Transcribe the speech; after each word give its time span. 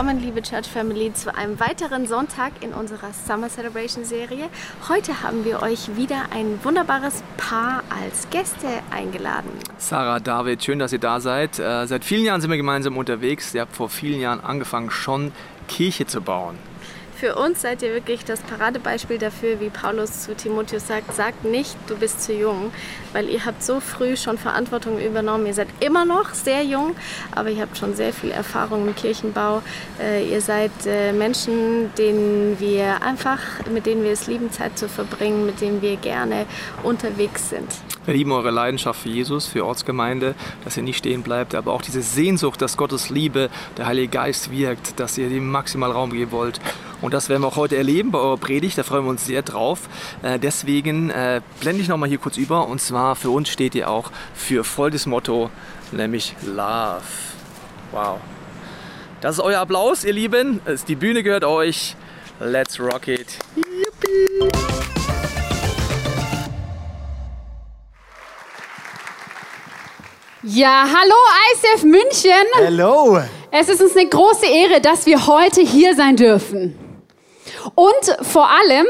Willkommen, 0.00 0.22
liebe 0.22 0.40
Church 0.40 0.66
Family, 0.66 1.12
zu 1.12 1.34
einem 1.34 1.60
weiteren 1.60 2.06
Sonntag 2.06 2.52
in 2.62 2.72
unserer 2.72 3.12
Summer 3.12 3.50
Celebration 3.50 4.06
Serie. 4.06 4.48
Heute 4.88 5.22
haben 5.22 5.44
wir 5.44 5.60
euch 5.60 5.94
wieder 5.94 6.32
ein 6.32 6.58
wunderbares 6.64 7.22
Paar 7.36 7.82
als 7.90 8.30
Gäste 8.30 8.66
eingeladen. 8.90 9.50
Sarah, 9.76 10.18
David, 10.18 10.64
schön, 10.64 10.78
dass 10.78 10.94
ihr 10.94 11.00
da 11.00 11.20
seid. 11.20 11.58
Äh, 11.58 11.86
seit 11.86 12.06
vielen 12.06 12.24
Jahren 12.24 12.40
sind 12.40 12.48
wir 12.48 12.56
gemeinsam 12.56 12.96
unterwegs. 12.96 13.54
Ihr 13.54 13.60
habt 13.60 13.76
vor 13.76 13.90
vielen 13.90 14.22
Jahren 14.22 14.40
angefangen, 14.40 14.90
schon 14.90 15.32
Kirche 15.68 16.06
zu 16.06 16.22
bauen. 16.22 16.56
Für 17.20 17.34
uns 17.34 17.60
seid 17.60 17.82
ihr 17.82 17.92
wirklich 17.92 18.24
das 18.24 18.40
Paradebeispiel 18.40 19.18
dafür, 19.18 19.60
wie 19.60 19.68
Paulus 19.68 20.22
zu 20.22 20.34
Timotheus 20.34 20.86
sagt, 20.86 21.14
sagt 21.14 21.44
nicht, 21.44 21.76
du 21.86 21.94
bist 21.94 22.22
zu 22.22 22.32
jung, 22.32 22.72
weil 23.12 23.28
ihr 23.28 23.44
habt 23.44 23.62
so 23.62 23.78
früh 23.78 24.16
schon 24.16 24.38
Verantwortung 24.38 24.98
übernommen. 24.98 25.44
Ihr 25.44 25.52
seid 25.52 25.68
immer 25.80 26.06
noch 26.06 26.32
sehr 26.32 26.64
jung, 26.64 26.96
aber 27.32 27.50
ihr 27.50 27.60
habt 27.60 27.76
schon 27.76 27.94
sehr 27.94 28.14
viel 28.14 28.30
Erfahrung 28.30 28.88
im 28.88 28.94
Kirchenbau. 28.94 29.60
Äh, 30.00 30.30
ihr 30.30 30.40
seid 30.40 30.70
äh, 30.86 31.12
Menschen, 31.12 31.92
denen 31.98 32.58
wir 32.58 33.02
einfach, 33.02 33.38
mit 33.70 33.84
denen 33.84 34.02
wir 34.02 34.12
es 34.12 34.26
lieben, 34.26 34.50
Zeit 34.50 34.78
zu 34.78 34.88
verbringen, 34.88 35.44
mit 35.44 35.60
denen 35.60 35.82
wir 35.82 35.96
gerne 35.96 36.46
unterwegs 36.84 37.50
sind. 37.50 37.68
Wir 38.06 38.14
lieben 38.14 38.32
eure 38.32 38.50
Leidenschaft 38.50 39.02
für 39.02 39.10
Jesus, 39.10 39.46
für 39.46 39.66
Ortsgemeinde, 39.66 40.34
dass 40.64 40.78
ihr 40.78 40.82
nicht 40.82 40.96
stehen 40.96 41.22
bleibt, 41.22 41.54
aber 41.54 41.74
auch 41.74 41.82
diese 41.82 42.00
Sehnsucht, 42.00 42.62
dass 42.62 42.78
Gottes 42.78 43.10
Liebe, 43.10 43.50
der 43.76 43.84
Heilige 43.84 44.08
Geist 44.08 44.50
wirkt, 44.50 44.98
dass 44.98 45.18
ihr 45.18 45.28
dem 45.28 45.50
maximal 45.50 45.92
Raum 45.92 46.10
geben 46.10 46.32
wollt. 46.32 46.62
Und 47.02 47.14
das 47.14 47.28
werden 47.28 47.42
wir 47.42 47.48
auch 47.48 47.56
heute 47.56 47.76
erleben 47.76 48.10
bei 48.10 48.18
eurer 48.18 48.36
Predigt, 48.36 48.76
da 48.76 48.82
freuen 48.82 49.04
wir 49.04 49.10
uns 49.10 49.24
sehr 49.24 49.42
drauf. 49.42 49.88
Äh, 50.22 50.38
deswegen 50.38 51.10
äh, 51.10 51.40
blende 51.60 51.82
ich 51.82 51.88
nochmal 51.88 52.08
hier 52.08 52.18
kurz 52.18 52.36
über 52.36 52.68
und 52.68 52.80
zwar 52.80 53.16
für 53.16 53.30
uns 53.30 53.48
steht 53.48 53.74
ihr 53.74 53.88
auch 53.88 54.10
für 54.34 54.64
folgendes 54.64 55.06
Motto, 55.06 55.50
nämlich 55.92 56.34
Love. 56.44 57.02
Wow. 57.92 58.18
Das 59.20 59.36
ist 59.36 59.40
euer 59.40 59.60
Applaus, 59.60 60.04
ihr 60.04 60.12
Lieben. 60.12 60.60
Die 60.88 60.94
Bühne 60.94 61.22
gehört 61.22 61.44
euch. 61.44 61.96
Let's 62.40 62.80
rock 62.80 63.08
it. 63.08 63.36
Yippie. 63.56 64.48
Ja, 70.42 70.86
hallo 70.86 71.14
ICF 71.52 71.82
München. 71.84 72.46
Hello. 72.54 73.20
Es 73.50 73.68
ist 73.68 73.82
uns 73.82 73.94
eine 73.94 74.08
große 74.08 74.46
Ehre, 74.46 74.80
dass 74.80 75.04
wir 75.04 75.26
heute 75.26 75.60
hier 75.60 75.94
sein 75.94 76.16
dürfen. 76.16 76.79
Und 77.74 78.16
vor 78.22 78.48
allem, 78.48 78.86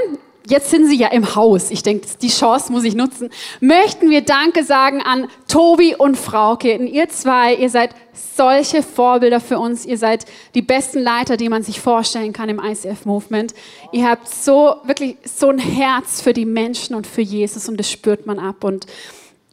jetzt 0.46 0.70
sind 0.70 0.86
Sie 0.86 0.96
ja 0.96 1.08
im 1.08 1.34
Haus, 1.34 1.70
ich 1.70 1.82
denke, 1.82 2.06
die 2.20 2.28
Chance 2.28 2.72
muss 2.72 2.84
ich 2.84 2.94
nutzen, 2.94 3.30
möchten 3.60 4.10
wir 4.10 4.22
Danke 4.22 4.64
sagen 4.64 5.02
an 5.02 5.28
Tobi 5.48 5.94
und 5.94 6.16
Frauke. 6.16 6.78
Und 6.78 6.86
ihr 6.86 7.08
zwei, 7.08 7.54
ihr 7.54 7.70
seid 7.70 7.90
solche 8.36 8.82
Vorbilder 8.82 9.40
für 9.40 9.58
uns. 9.58 9.84
Ihr 9.86 9.98
seid 9.98 10.26
die 10.54 10.62
besten 10.62 11.00
Leiter, 11.00 11.36
die 11.36 11.48
man 11.48 11.62
sich 11.62 11.80
vorstellen 11.80 12.32
kann 12.32 12.48
im 12.48 12.58
ICF 12.58 13.04
Movement. 13.04 13.54
Ihr 13.92 14.08
habt 14.08 14.28
so, 14.28 14.76
wirklich 14.84 15.16
so 15.24 15.48
ein 15.48 15.58
Herz 15.58 16.20
für 16.20 16.32
die 16.32 16.46
Menschen 16.46 16.94
und 16.94 17.06
für 17.06 17.22
Jesus 17.22 17.68
und 17.68 17.78
das 17.78 17.90
spürt 17.90 18.26
man 18.26 18.38
ab. 18.38 18.64
Und 18.64 18.86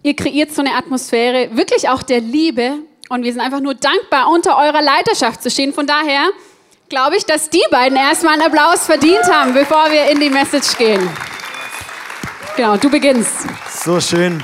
Ihr 0.03 0.15
kreiert 0.15 0.53
so 0.53 0.61
eine 0.61 0.75
Atmosphäre, 0.75 1.49
wirklich 1.57 1.89
auch 1.89 2.01
der 2.01 2.21
Liebe. 2.21 2.75
Und 3.09 3.23
wir 3.23 3.31
sind 3.33 3.41
einfach 3.41 3.59
nur 3.59 3.73
dankbar, 3.73 4.29
unter 4.31 4.57
eurer 4.57 4.81
Leiterschaft 4.81 5.41
zu 5.41 5.49
stehen. 5.49 5.73
Von 5.73 5.87
daher 5.87 6.29
glaube 6.89 7.17
ich, 7.17 7.25
dass 7.25 7.49
die 7.49 7.63
beiden 7.69 7.97
erstmal 7.97 8.33
einen 8.33 8.43
Applaus 8.43 8.85
verdient 8.85 9.23
haben, 9.31 9.53
bevor 9.53 9.91
wir 9.91 10.09
in 10.09 10.19
die 10.19 10.29
Message 10.29 10.77
gehen. 10.77 11.01
Genau, 12.55 12.77
du 12.77 12.89
beginnst. 12.89 13.31
So 13.83 13.99
schön. 13.99 14.41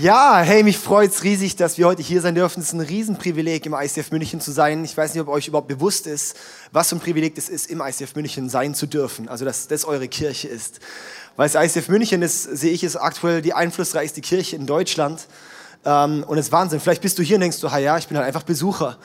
Ja, 0.00 0.40
hey, 0.40 0.64
mich 0.64 0.78
freut 0.78 1.10
es 1.10 1.22
riesig, 1.22 1.54
dass 1.54 1.78
wir 1.78 1.86
heute 1.86 2.02
hier 2.02 2.20
sein 2.20 2.34
dürfen. 2.34 2.60
Es 2.60 2.68
ist 2.68 2.72
ein 2.72 2.80
Riesenprivileg, 2.80 3.64
im 3.66 3.74
ICF 3.74 4.10
München 4.10 4.40
zu 4.40 4.50
sein. 4.50 4.84
Ich 4.84 4.96
weiß 4.96 5.14
nicht, 5.14 5.22
ob 5.22 5.28
euch 5.28 5.46
überhaupt 5.46 5.68
bewusst 5.68 6.06
ist, 6.08 6.36
was 6.72 6.88
für 6.88 6.96
ein 6.96 7.00
Privileg 7.00 7.38
es 7.38 7.48
ist, 7.48 7.70
im 7.70 7.80
ICF 7.80 8.16
München 8.16 8.48
sein 8.48 8.74
zu 8.74 8.86
dürfen. 8.86 9.28
Also, 9.28 9.44
dass 9.44 9.68
das 9.68 9.84
eure 9.84 10.08
Kirche 10.08 10.48
ist. 10.48 10.80
Weil 11.36 11.48
das 11.48 11.76
ICF 11.76 11.88
München 11.88 12.22
ist, 12.22 12.42
sehe 12.42 12.72
ich, 12.72 12.82
ist 12.82 12.96
aktuell 12.96 13.40
die 13.40 13.54
einflussreichste 13.54 14.20
Kirche 14.20 14.56
in 14.56 14.66
Deutschland. 14.66 15.26
Ähm, 15.84 16.24
und 16.26 16.38
es 16.38 16.46
ist 16.46 16.52
Wahnsinn. 16.52 16.80
Vielleicht 16.80 17.02
bist 17.02 17.18
du 17.18 17.22
hier 17.22 17.36
und 17.36 17.42
denkst 17.42 17.60
du, 17.60 17.68
ja, 17.68 17.96
ich 17.98 18.08
bin 18.08 18.16
halt 18.16 18.26
einfach 18.26 18.42
Besucher. 18.42 18.96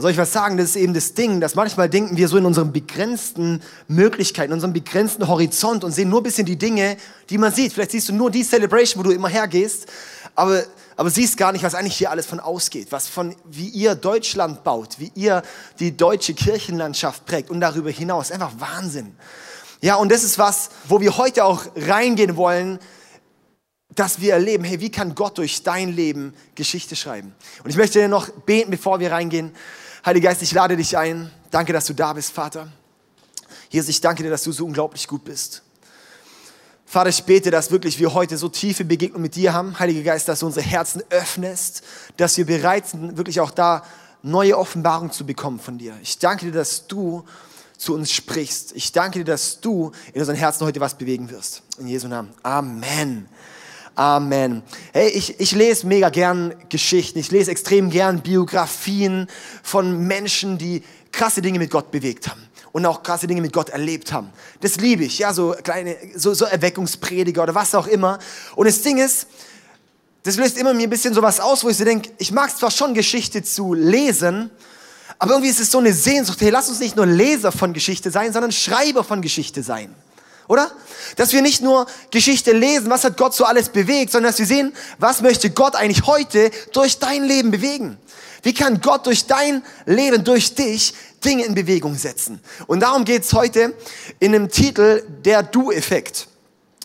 Also 0.00 0.06
soll 0.06 0.12
ich 0.12 0.18
was 0.18 0.32
sagen, 0.32 0.56
das 0.56 0.70
ist 0.70 0.76
eben 0.76 0.94
das 0.94 1.12
Ding, 1.12 1.42
dass 1.42 1.54
manchmal 1.54 1.90
denken 1.90 2.16
wir 2.16 2.26
so 2.26 2.38
in 2.38 2.46
unseren 2.46 2.72
begrenzten 2.72 3.60
Möglichkeiten, 3.86 4.50
in 4.50 4.54
unserem 4.54 4.72
begrenzten 4.72 5.28
Horizont 5.28 5.84
und 5.84 5.92
sehen 5.92 6.08
nur 6.08 6.20
ein 6.20 6.22
bisschen 6.22 6.46
die 6.46 6.56
Dinge, 6.56 6.96
die 7.28 7.36
man 7.36 7.52
sieht. 7.52 7.74
Vielleicht 7.74 7.90
siehst 7.90 8.08
du 8.08 8.14
nur 8.14 8.30
die 8.30 8.42
Celebration, 8.42 9.04
wo 9.04 9.06
du 9.06 9.14
immer 9.14 9.28
hergehst, 9.28 9.88
aber, 10.34 10.64
aber 10.96 11.10
siehst 11.10 11.36
gar 11.36 11.52
nicht, 11.52 11.62
was 11.64 11.74
eigentlich 11.74 11.98
hier 11.98 12.10
alles 12.10 12.24
von 12.24 12.40
ausgeht, 12.40 12.86
was 12.92 13.08
von, 13.08 13.36
wie 13.44 13.68
ihr 13.68 13.94
Deutschland 13.94 14.64
baut, 14.64 14.98
wie 14.98 15.12
ihr 15.16 15.42
die 15.80 15.94
deutsche 15.94 16.32
Kirchenlandschaft 16.32 17.26
prägt 17.26 17.50
und 17.50 17.60
darüber 17.60 17.90
hinaus. 17.90 18.30
Einfach 18.30 18.52
Wahnsinn. 18.56 19.14
Ja, 19.82 19.96
und 19.96 20.10
das 20.10 20.24
ist 20.24 20.38
was, 20.38 20.70
wo 20.88 21.02
wir 21.02 21.18
heute 21.18 21.44
auch 21.44 21.66
reingehen 21.76 22.38
wollen, 22.38 22.78
dass 23.94 24.22
wir 24.22 24.32
erleben, 24.32 24.64
hey, 24.64 24.80
wie 24.80 24.90
kann 24.90 25.14
Gott 25.14 25.36
durch 25.36 25.62
dein 25.62 25.90
Leben 25.94 26.32
Geschichte 26.54 26.96
schreiben? 26.96 27.34
Und 27.64 27.68
ich 27.68 27.76
möchte 27.76 28.08
noch 28.08 28.30
beten, 28.30 28.70
bevor 28.70 28.98
wir 28.98 29.12
reingehen. 29.12 29.52
Heiliger 30.04 30.30
Geist, 30.30 30.42
ich 30.42 30.52
lade 30.52 30.76
dich 30.76 30.96
ein. 30.96 31.30
Danke, 31.50 31.72
dass 31.72 31.84
du 31.86 31.92
da 31.92 32.12
bist, 32.12 32.32
Vater. 32.32 32.68
Jesus, 33.68 33.90
ich 33.90 34.00
danke 34.00 34.22
dir, 34.22 34.30
dass 34.30 34.42
du 34.42 34.52
so 34.52 34.64
unglaublich 34.64 35.06
gut 35.06 35.24
bist. 35.24 35.62
Vater, 36.86 37.10
ich 37.10 37.22
bete, 37.24 37.50
dass 37.50 37.70
wirklich 37.70 37.98
wir 37.98 38.14
heute 38.14 38.36
so 38.36 38.48
tiefe 38.48 38.84
Begegnungen 38.84 39.22
mit 39.22 39.36
dir 39.36 39.52
haben. 39.52 39.78
Heiliger 39.78 40.02
Geist, 40.02 40.26
dass 40.28 40.40
du 40.40 40.46
unsere 40.46 40.64
Herzen 40.64 41.02
öffnest, 41.10 41.82
dass 42.16 42.36
wir 42.36 42.46
bereit 42.46 42.88
sind, 42.88 43.16
wirklich 43.16 43.40
auch 43.40 43.50
da 43.50 43.84
neue 44.22 44.58
Offenbarungen 44.58 45.12
zu 45.12 45.24
bekommen 45.24 45.60
von 45.60 45.78
dir. 45.78 45.94
Ich 46.02 46.18
danke 46.18 46.46
dir, 46.46 46.52
dass 46.52 46.86
du 46.86 47.24
zu 47.76 47.94
uns 47.94 48.10
sprichst. 48.10 48.72
Ich 48.74 48.92
danke 48.92 49.20
dir, 49.20 49.24
dass 49.24 49.60
du 49.60 49.92
in 50.12 50.20
unseren 50.20 50.36
Herzen 50.36 50.66
heute 50.66 50.80
was 50.80 50.96
bewegen 50.96 51.30
wirst. 51.30 51.62
In 51.78 51.86
Jesu 51.86 52.08
Namen. 52.08 52.30
Amen. 52.42 53.28
Amen. 53.94 54.62
Hey, 54.92 55.08
ich, 55.08 55.38
ich 55.40 55.52
lese 55.52 55.86
mega 55.86 56.08
gern 56.08 56.54
Geschichten. 56.68 57.18
Ich 57.18 57.30
lese 57.30 57.50
extrem 57.50 57.90
gern 57.90 58.20
Biografien 58.20 59.26
von 59.62 60.06
Menschen, 60.06 60.58
die 60.58 60.82
krasse 61.12 61.42
Dinge 61.42 61.58
mit 61.58 61.70
Gott 61.70 61.90
bewegt 61.90 62.28
haben 62.28 62.40
und 62.72 62.86
auch 62.86 63.02
krasse 63.02 63.26
Dinge 63.26 63.40
mit 63.40 63.52
Gott 63.52 63.70
erlebt 63.70 64.12
haben. 64.12 64.30
Das 64.60 64.76
liebe 64.76 65.04
ich, 65.04 65.18
ja, 65.18 65.34
so 65.34 65.54
kleine, 65.62 65.96
so, 66.14 66.34
so 66.34 66.44
Erweckungsprediger 66.44 67.42
oder 67.42 67.54
was 67.54 67.74
auch 67.74 67.86
immer. 67.86 68.18
Und 68.54 68.66
das 68.66 68.82
Ding 68.82 68.98
ist, 68.98 69.26
das 70.22 70.36
löst 70.36 70.58
immer 70.58 70.74
mir 70.74 70.84
ein 70.84 70.90
bisschen 70.90 71.14
sowas 71.14 71.40
aus, 71.40 71.64
wo 71.64 71.68
ich 71.68 71.76
so 71.76 71.84
denke, 71.84 72.10
ich 72.18 72.30
mag 72.30 72.56
zwar 72.56 72.70
schon 72.70 72.94
Geschichte 72.94 73.42
zu 73.42 73.74
lesen, 73.74 74.50
aber 75.18 75.32
irgendwie 75.32 75.50
ist 75.50 75.60
es 75.60 75.70
so 75.70 75.78
eine 75.78 75.92
Sehnsucht, 75.92 76.40
hey, 76.40 76.50
lass 76.50 76.68
uns 76.68 76.80
nicht 76.80 76.96
nur 76.96 77.06
Leser 77.06 77.52
von 77.52 77.72
Geschichte 77.72 78.10
sein, 78.10 78.32
sondern 78.32 78.52
Schreiber 78.52 79.04
von 79.04 79.20
Geschichte 79.20 79.62
sein. 79.62 79.94
Oder? 80.50 80.68
Dass 81.14 81.32
wir 81.32 81.42
nicht 81.42 81.62
nur 81.62 81.86
Geschichte 82.10 82.50
lesen, 82.50 82.90
was 82.90 83.04
hat 83.04 83.16
Gott 83.16 83.36
so 83.36 83.44
alles 83.44 83.68
bewegt, 83.68 84.10
sondern 84.10 84.32
dass 84.32 84.40
wir 84.40 84.46
sehen, 84.46 84.72
was 84.98 85.20
möchte 85.22 85.48
Gott 85.50 85.76
eigentlich 85.76 86.08
heute 86.08 86.50
durch 86.72 86.98
dein 86.98 87.22
Leben 87.22 87.52
bewegen. 87.52 87.98
Wie 88.42 88.52
kann 88.52 88.80
Gott 88.80 89.06
durch 89.06 89.28
dein 89.28 89.62
Leben, 89.86 90.24
durch 90.24 90.56
dich 90.56 90.92
Dinge 91.24 91.44
in 91.44 91.54
Bewegung 91.54 91.94
setzen? 91.94 92.40
Und 92.66 92.80
darum 92.80 93.04
geht's 93.04 93.32
heute 93.32 93.74
in 94.18 94.32
dem 94.32 94.48
Titel 94.48 95.04
Der 95.24 95.44
Du-Effekt. 95.44 96.26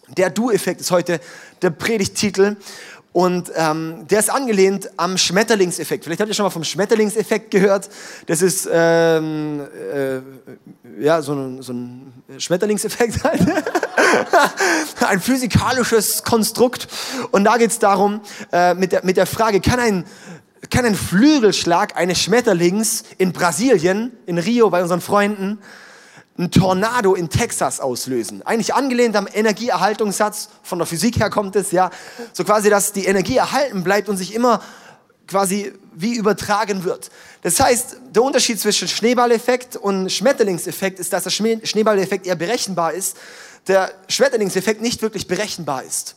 Der 0.09 0.29
Du-Effekt 0.29 0.81
ist 0.81 0.91
heute 0.91 1.19
der 1.63 1.71
Predigttitel. 1.71 2.57
Und 3.15 3.49
ähm, 3.55 4.05
der 4.09 4.19
ist 4.19 4.29
angelehnt 4.29 4.89
am 4.97 5.17
Schmetterlingseffekt. 5.17 6.03
Vielleicht 6.03 6.19
habt 6.19 6.29
ihr 6.29 6.33
schon 6.33 6.43
mal 6.43 6.49
vom 6.49 6.65
Schmetterlingseffekt 6.65 7.49
gehört. 7.49 7.87
Das 8.25 8.41
ist 8.41 8.67
ähm, 8.69 9.61
äh, 9.93 10.19
ja, 11.01 11.21
so, 11.21 11.31
ein, 11.31 11.61
so 11.61 11.71
ein 11.71 12.11
Schmetterlingseffekt. 12.37 13.23
Halt. 13.23 13.39
ein 15.07 15.21
physikalisches 15.21 16.23
Konstrukt. 16.23 16.89
Und 17.31 17.45
da 17.45 17.55
geht 17.55 17.71
es 17.71 17.79
darum, 17.79 18.19
äh, 18.51 18.73
mit, 18.73 18.91
der, 18.91 19.05
mit 19.05 19.15
der 19.15 19.27
Frage, 19.27 19.61
kann 19.61 19.79
ein, 19.79 20.03
kann 20.69 20.83
ein 20.83 20.95
Flügelschlag 20.95 21.95
eines 21.95 22.19
Schmetterlings 22.19 23.05
in 23.17 23.31
Brasilien, 23.31 24.11
in 24.25 24.37
Rio 24.39 24.69
bei 24.69 24.81
unseren 24.81 24.99
Freunden, 24.99 25.59
ein 26.37 26.51
Tornado 26.51 27.15
in 27.15 27.29
Texas 27.29 27.79
auslösen. 27.79 28.45
Eigentlich 28.45 28.73
angelehnt 28.73 29.15
am 29.15 29.27
Energieerhaltungssatz, 29.31 30.49
von 30.63 30.79
der 30.79 30.85
Physik 30.85 31.19
her 31.19 31.29
kommt 31.29 31.55
es, 31.55 31.71
ja. 31.71 31.89
So 32.33 32.43
quasi, 32.43 32.69
dass 32.69 32.91
die 32.91 33.05
Energie 33.05 33.37
erhalten 33.37 33.83
bleibt 33.83 34.09
und 34.09 34.17
sich 34.17 34.33
immer 34.33 34.61
quasi 35.27 35.73
wie 35.93 36.15
übertragen 36.15 36.83
wird. 36.83 37.09
Das 37.41 37.59
heißt, 37.59 37.97
der 38.13 38.21
Unterschied 38.21 38.59
zwischen 38.59 38.87
Schneeballeffekt 38.87 39.77
und 39.77 40.11
Schmetterlingseffekt 40.11 40.99
ist, 40.99 41.13
dass 41.13 41.23
der 41.23 41.29
Schneeballeffekt 41.29 42.27
eher 42.27 42.35
berechenbar 42.35 42.93
ist, 42.93 43.15
der 43.67 43.91
Schmetterlingseffekt 44.09 44.81
nicht 44.81 45.01
wirklich 45.01 45.27
berechenbar 45.27 45.83
ist. 45.83 46.15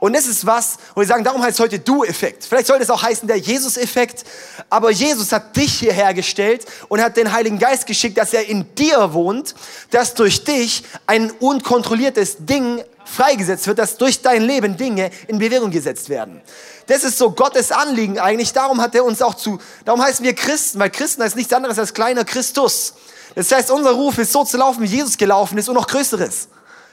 Und 0.00 0.14
das 0.14 0.26
ist 0.26 0.46
was, 0.46 0.78
wo 0.94 1.00
wir 1.00 1.06
sagen, 1.06 1.24
darum 1.24 1.42
heißt 1.42 1.58
es 1.58 1.60
heute 1.60 1.78
Du-Effekt. 1.78 2.44
Vielleicht 2.44 2.66
sollte 2.66 2.82
es 2.82 2.90
auch 2.90 3.02
heißen 3.02 3.26
der 3.26 3.38
Jesus-Effekt. 3.38 4.24
Aber 4.70 4.90
Jesus 4.90 5.32
hat 5.32 5.56
dich 5.56 5.78
hierher 5.78 6.14
gestellt 6.14 6.66
und 6.88 7.00
hat 7.00 7.16
den 7.16 7.32
Heiligen 7.32 7.58
Geist 7.58 7.86
geschickt, 7.86 8.18
dass 8.18 8.32
er 8.32 8.46
in 8.46 8.74
dir 8.74 9.12
wohnt, 9.12 9.54
dass 9.90 10.14
durch 10.14 10.44
dich 10.44 10.84
ein 11.06 11.30
unkontrolliertes 11.30 12.36
Ding 12.40 12.82
freigesetzt 13.04 13.66
wird, 13.66 13.78
dass 13.78 13.96
durch 13.96 14.20
dein 14.20 14.42
Leben 14.42 14.76
Dinge 14.76 15.10
in 15.26 15.38
Bewegung 15.38 15.70
gesetzt 15.70 16.08
werden. 16.08 16.42
Das 16.86 17.04
ist 17.04 17.18
so 17.18 17.30
Gottes 17.30 17.72
Anliegen 17.72 18.18
eigentlich. 18.18 18.52
Darum 18.52 18.80
hat 18.80 18.94
er 18.94 19.04
uns 19.04 19.22
auch 19.22 19.34
zu, 19.34 19.58
darum 19.84 20.02
heißen 20.02 20.24
wir 20.24 20.34
Christen, 20.34 20.78
weil 20.78 20.90
Christen 20.90 21.22
heißt 21.22 21.36
nichts 21.36 21.52
anderes 21.52 21.78
als 21.78 21.94
kleiner 21.94 22.24
Christus. 22.24 22.94
Das 23.34 23.50
heißt, 23.52 23.70
unser 23.70 23.92
Ruf 23.92 24.18
ist 24.18 24.32
so 24.32 24.44
zu 24.44 24.56
laufen, 24.56 24.82
wie 24.82 24.86
Jesus 24.86 25.16
gelaufen 25.16 25.58
ist 25.58 25.68
und 25.68 25.74
noch 25.74 25.86
Größeres. 25.86 26.48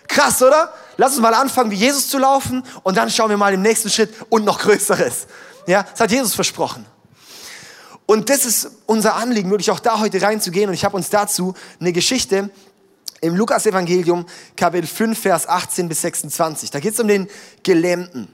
Krass, 0.08 0.42
oder? 0.42 0.74
Lass 0.98 1.14
uns 1.14 1.22
mal 1.22 1.34
anfangen, 1.34 1.72
wie 1.72 1.76
Jesus 1.76 2.08
zu 2.08 2.18
laufen 2.18 2.64
und 2.84 2.98
dann 2.98 3.10
schauen 3.10 3.30
wir 3.30 3.38
mal 3.38 3.54
im 3.54 3.62
nächsten 3.62 3.90
Schritt 3.90 4.14
und 4.30 4.46
noch 4.46 4.60
Größeres. 4.60 5.28
Ja, 5.68 5.84
das 5.84 6.00
hat 6.00 6.12
Jesus 6.12 6.36
versprochen. 6.36 6.86
Und 8.06 8.30
das 8.30 8.46
ist 8.46 8.70
unser 8.86 9.16
Anliegen, 9.16 9.50
wirklich 9.50 9.72
auch 9.72 9.80
da 9.80 10.00
heute 10.00 10.22
reinzugehen. 10.22 10.70
Und 10.70 10.76
ich 10.76 10.86
habe 10.86 10.96
uns 10.96 11.10
dazu 11.10 11.56
eine 11.80 11.92
Geschichte 11.92 12.52
im 13.22 13.36
Lukas-Evangelium, 13.36 14.26
Kapitel 14.56 14.88
5, 14.88 15.20
Vers 15.20 15.50
18 15.50 15.90
bis 15.90 16.02
26. 16.02 16.70
Da 16.70 16.80
geht 16.80 16.94
es 16.94 17.00
um 17.00 17.08
den 17.08 17.28
Gelähmten. 17.64 18.28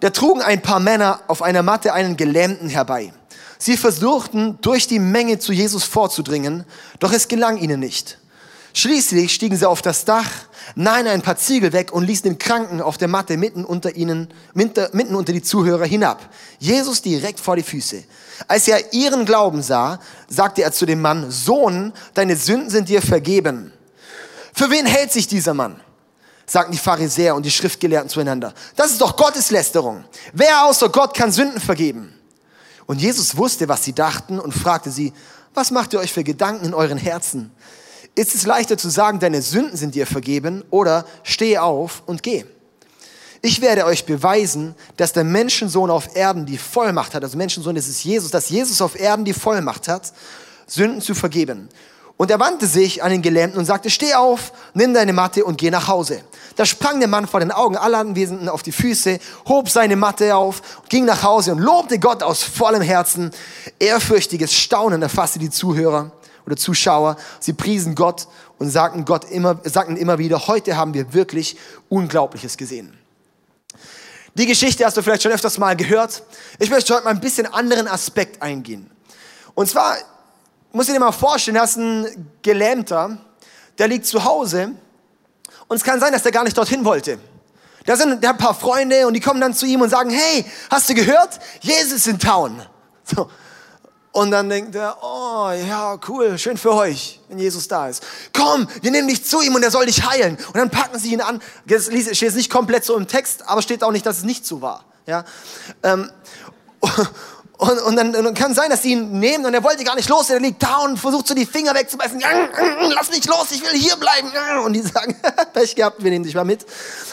Da 0.00 0.10
trugen 0.10 0.40
ein 0.40 0.62
paar 0.62 0.80
Männer 0.80 1.20
auf 1.28 1.42
einer 1.42 1.62
Matte 1.62 1.92
einen 1.92 2.16
Gelähmten 2.16 2.70
herbei. 2.70 3.12
Sie 3.58 3.76
versuchten, 3.76 4.58
durch 4.62 4.86
die 4.86 4.98
Menge 4.98 5.38
zu 5.38 5.52
Jesus 5.52 5.84
vorzudringen, 5.84 6.64
doch 6.98 7.12
es 7.12 7.28
gelang 7.28 7.58
ihnen 7.58 7.78
nicht. 7.78 8.18
Schließlich 8.72 9.32
stiegen 9.34 9.56
sie 9.56 9.68
auf 9.68 9.82
das 9.82 10.04
Dach, 10.04 10.28
nahmen 10.74 11.08
ein 11.08 11.22
paar 11.22 11.36
Ziegel 11.36 11.72
weg 11.72 11.92
und 11.92 12.04
ließen 12.04 12.24
den 12.24 12.38
Kranken 12.38 12.80
auf 12.80 12.98
der 12.98 13.08
Matte 13.08 13.36
mitten 13.36 13.64
unter 13.64 13.96
ihnen, 13.96 14.32
mitten 14.54 15.14
unter 15.14 15.32
die 15.32 15.42
Zuhörer 15.42 15.86
hinab. 15.86 16.32
Jesus 16.58 17.02
direkt 17.02 17.40
vor 17.40 17.56
die 17.56 17.62
Füße. 17.62 18.04
Als 18.46 18.68
er 18.68 18.92
ihren 18.92 19.24
Glauben 19.24 19.62
sah, 19.62 19.98
sagte 20.28 20.62
er 20.62 20.72
zu 20.72 20.86
dem 20.86 21.00
Mann, 21.00 21.30
Sohn, 21.30 21.92
deine 22.14 22.36
Sünden 22.36 22.70
sind 22.70 22.88
dir 22.88 23.02
vergeben. 23.02 23.72
Für 24.54 24.70
wen 24.70 24.86
hält 24.86 25.12
sich 25.12 25.26
dieser 25.26 25.54
Mann? 25.54 25.80
sagten 26.46 26.72
die 26.72 26.78
Pharisäer 26.78 27.36
und 27.36 27.46
die 27.46 27.50
Schriftgelehrten 27.50 28.08
zueinander. 28.08 28.52
Das 28.74 28.90
ist 28.90 29.00
doch 29.00 29.16
Gotteslästerung. 29.16 30.04
Wer 30.32 30.64
außer 30.64 30.88
Gott 30.88 31.14
kann 31.14 31.30
Sünden 31.30 31.60
vergeben? 31.60 32.12
Und 32.86 33.00
Jesus 33.00 33.36
wusste, 33.36 33.68
was 33.68 33.84
sie 33.84 33.92
dachten 33.92 34.40
und 34.40 34.52
fragte 34.52 34.90
sie, 34.90 35.12
was 35.54 35.70
macht 35.70 35.92
ihr 35.92 36.00
euch 36.00 36.12
für 36.12 36.24
Gedanken 36.24 36.66
in 36.66 36.74
euren 36.74 36.98
Herzen? 36.98 37.52
Ist 38.14 38.34
es 38.34 38.46
leichter 38.46 38.76
zu 38.76 38.88
sagen, 38.90 39.20
deine 39.20 39.40
Sünden 39.40 39.76
sind 39.76 39.94
dir 39.94 40.06
vergeben 40.06 40.64
oder 40.70 41.06
steh 41.22 41.58
auf 41.58 42.02
und 42.06 42.22
geh? 42.22 42.44
Ich 43.42 43.62
werde 43.62 43.86
euch 43.86 44.04
beweisen, 44.04 44.74
dass 44.98 45.12
der 45.12 45.24
Menschensohn 45.24 45.90
auf 45.90 46.14
Erden 46.14 46.44
die 46.44 46.58
Vollmacht 46.58 47.14
hat, 47.14 47.22
also 47.22 47.38
Menschensohn, 47.38 47.74
das 47.74 47.88
ist 47.88 48.04
Jesus, 48.04 48.30
dass 48.30 48.50
Jesus 48.50 48.82
auf 48.82 48.98
Erden 48.98 49.24
die 49.24 49.32
Vollmacht 49.32 49.88
hat, 49.88 50.12
Sünden 50.66 51.00
zu 51.00 51.14
vergeben. 51.14 51.68
Und 52.18 52.30
er 52.30 52.38
wandte 52.38 52.66
sich 52.66 53.02
an 53.02 53.10
den 53.10 53.22
Gelähmten 53.22 53.58
und 53.58 53.64
sagte, 53.64 53.88
steh 53.88 54.12
auf, 54.12 54.52
nimm 54.74 54.92
deine 54.92 55.14
Matte 55.14 55.42
und 55.42 55.56
geh 55.56 55.70
nach 55.70 55.88
Hause. 55.88 56.20
Da 56.56 56.66
sprang 56.66 56.98
der 56.98 57.08
Mann 57.08 57.26
vor 57.26 57.40
den 57.40 57.50
Augen 57.50 57.78
aller 57.78 57.96
Anwesenden 57.96 58.50
auf 58.50 58.62
die 58.62 58.72
Füße, 58.72 59.18
hob 59.48 59.70
seine 59.70 59.96
Matte 59.96 60.36
auf, 60.36 60.60
ging 60.90 61.06
nach 61.06 61.22
Hause 61.22 61.52
und 61.52 61.60
lobte 61.60 61.98
Gott 61.98 62.22
aus 62.22 62.42
vollem 62.42 62.82
Herzen. 62.82 63.30
Ehrfürchtiges 63.78 64.52
Staunen 64.52 65.00
erfasste 65.00 65.38
die 65.38 65.48
Zuhörer 65.48 66.12
oder 66.50 66.56
Zuschauer. 66.56 67.16
Sie 67.38 67.52
priesen 67.52 67.94
Gott 67.94 68.26
und 68.58 68.70
sagten 68.70 69.04
Gott 69.04 69.24
immer, 69.30 69.60
sagten 69.64 69.96
immer 69.96 70.18
wieder, 70.18 70.46
heute 70.48 70.76
haben 70.76 70.94
wir 70.94 71.12
wirklich 71.14 71.56
Unglaubliches 71.88 72.56
gesehen. 72.56 72.96
Die 74.34 74.46
Geschichte 74.46 74.84
hast 74.84 74.96
du 74.96 75.02
vielleicht 75.02 75.22
schon 75.22 75.32
öfters 75.32 75.58
mal 75.58 75.76
gehört. 75.76 76.22
Ich 76.58 76.70
möchte 76.70 76.94
heute 76.94 77.04
mal 77.04 77.10
ein 77.10 77.20
bisschen 77.20 77.46
anderen 77.46 77.88
Aspekt 77.88 78.42
eingehen. 78.42 78.90
Und 79.54 79.68
zwar 79.68 79.96
muss 80.72 80.88
ich 80.88 80.94
dir 80.94 81.00
mal 81.00 81.12
vorstellen, 81.12 81.56
da 81.56 81.64
ist 81.64 81.76
ein 81.76 82.28
Gelähmter, 82.42 83.18
der 83.78 83.88
liegt 83.88 84.06
zu 84.06 84.24
Hause 84.24 84.72
und 85.68 85.76
es 85.76 85.84
kann 85.84 86.00
sein, 86.00 86.12
dass 86.12 86.22
der 86.22 86.32
gar 86.32 86.44
nicht 86.44 86.56
dorthin 86.56 86.84
wollte. 86.84 87.18
Da 87.86 87.96
sind 87.96 88.22
der 88.22 88.30
ein 88.30 88.38
paar 88.38 88.54
Freunde 88.54 89.06
und 89.06 89.14
die 89.14 89.20
kommen 89.20 89.40
dann 89.40 89.54
zu 89.54 89.66
ihm 89.66 89.80
und 89.80 89.88
sagen, 89.88 90.10
hey, 90.10 90.44
hast 90.68 90.88
du 90.88 90.94
gehört? 90.94 91.40
Jesus 91.60 92.06
in 92.06 92.18
Town. 92.18 92.62
So. 93.04 93.28
Und 94.12 94.32
dann 94.32 94.48
denkt 94.48 94.74
er, 94.74 94.96
oh 95.02 95.50
ja, 95.68 95.96
cool, 96.08 96.36
schön 96.36 96.56
für 96.56 96.74
euch, 96.74 97.20
wenn 97.28 97.38
Jesus 97.38 97.68
da 97.68 97.88
ist. 97.88 98.02
Komm, 98.36 98.66
wir 98.82 98.90
nehmen 98.90 99.06
dich 99.06 99.24
zu 99.24 99.40
ihm 99.40 99.54
und 99.54 99.62
er 99.62 99.70
soll 99.70 99.86
dich 99.86 100.04
heilen. 100.08 100.36
Und 100.48 100.56
dann 100.56 100.68
packen 100.68 100.98
sie 100.98 101.12
ihn 101.12 101.20
an. 101.20 101.40
Das 101.66 101.84
steht 101.84 102.20
jetzt 102.20 102.34
nicht 102.34 102.50
komplett 102.50 102.84
so 102.84 102.96
im 102.96 103.06
Text, 103.06 103.48
aber 103.48 103.62
steht 103.62 103.84
auch 103.84 103.92
nicht, 103.92 104.04
dass 104.04 104.18
es 104.18 104.24
nicht 104.24 104.44
so 104.44 104.60
war. 104.62 104.84
Ja? 105.06 105.24
Ähm, 105.84 106.10
und, 107.58 107.78
und, 107.82 107.94
dann, 107.94 108.16
und 108.16 108.34
kann 108.36 108.52
sein, 108.52 108.68
dass 108.68 108.82
sie 108.82 108.92
ihn 108.92 109.20
nehmen 109.20 109.46
und 109.46 109.54
er 109.54 109.62
wollte 109.62 109.84
gar 109.84 109.94
nicht 109.94 110.08
los. 110.08 110.28
Er 110.28 110.40
liegt 110.40 110.60
da 110.60 110.78
und 110.78 110.96
versucht 110.96 111.28
so 111.28 111.34
die 111.34 111.46
Finger 111.46 111.72
wegzubeißen. 111.76 112.20
Lass 112.88 113.10
mich 113.10 113.24
los, 113.26 113.52
ich 113.52 113.62
will 113.62 113.78
hier 113.78 113.94
bleiben. 113.94 114.32
Und 114.64 114.72
die 114.72 114.82
sagen, 114.82 115.14
Pech 115.52 115.76
gehabt, 115.76 116.02
wir 116.02 116.10
nehmen 116.10 116.24
dich 116.24 116.34
mal 116.34 116.44
mit. 116.44 116.66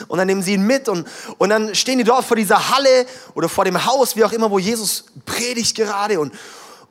Und 0.07 0.17
dann 0.17 0.25
nehmen 0.25 0.41
sie 0.41 0.53
ihn 0.55 0.65
mit 0.65 0.89
und, 0.89 1.07
und 1.37 1.49
dann 1.49 1.75
stehen 1.75 1.99
die 1.99 2.03
dort 2.03 2.25
vor 2.25 2.37
dieser 2.37 2.71
Halle 2.75 3.05
oder 3.35 3.49
vor 3.49 3.65
dem 3.65 3.85
Haus, 3.85 4.15
wie 4.15 4.23
auch 4.23 4.31
immer, 4.31 4.49
wo 4.49 4.57
Jesus 4.57 5.05
predigt 5.27 5.75
gerade 5.75 6.19
und, 6.19 6.33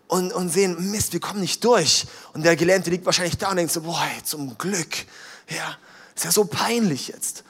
und, 0.09 0.33
und 0.33 0.49
sehen, 0.51 0.91
Mist, 0.91 1.13
wir 1.13 1.21
kommen 1.21 1.41
nicht 1.41 1.63
durch. 1.65 2.07
Und 2.33 2.45
der 2.45 2.57
Gelähmte 2.57 2.91
liegt 2.91 3.07
wahrscheinlich 3.07 3.39
da 3.39 3.51
und 3.51 3.57
denkt 3.57 3.73
so, 3.73 3.81
boah, 3.81 4.07
zum 4.25 4.57
Glück. 4.59 5.07
Ja, 5.49 5.77
ist 6.15 6.25
ja 6.25 6.31
so 6.31 6.45
peinlich 6.45 7.09
jetzt. 7.09 7.45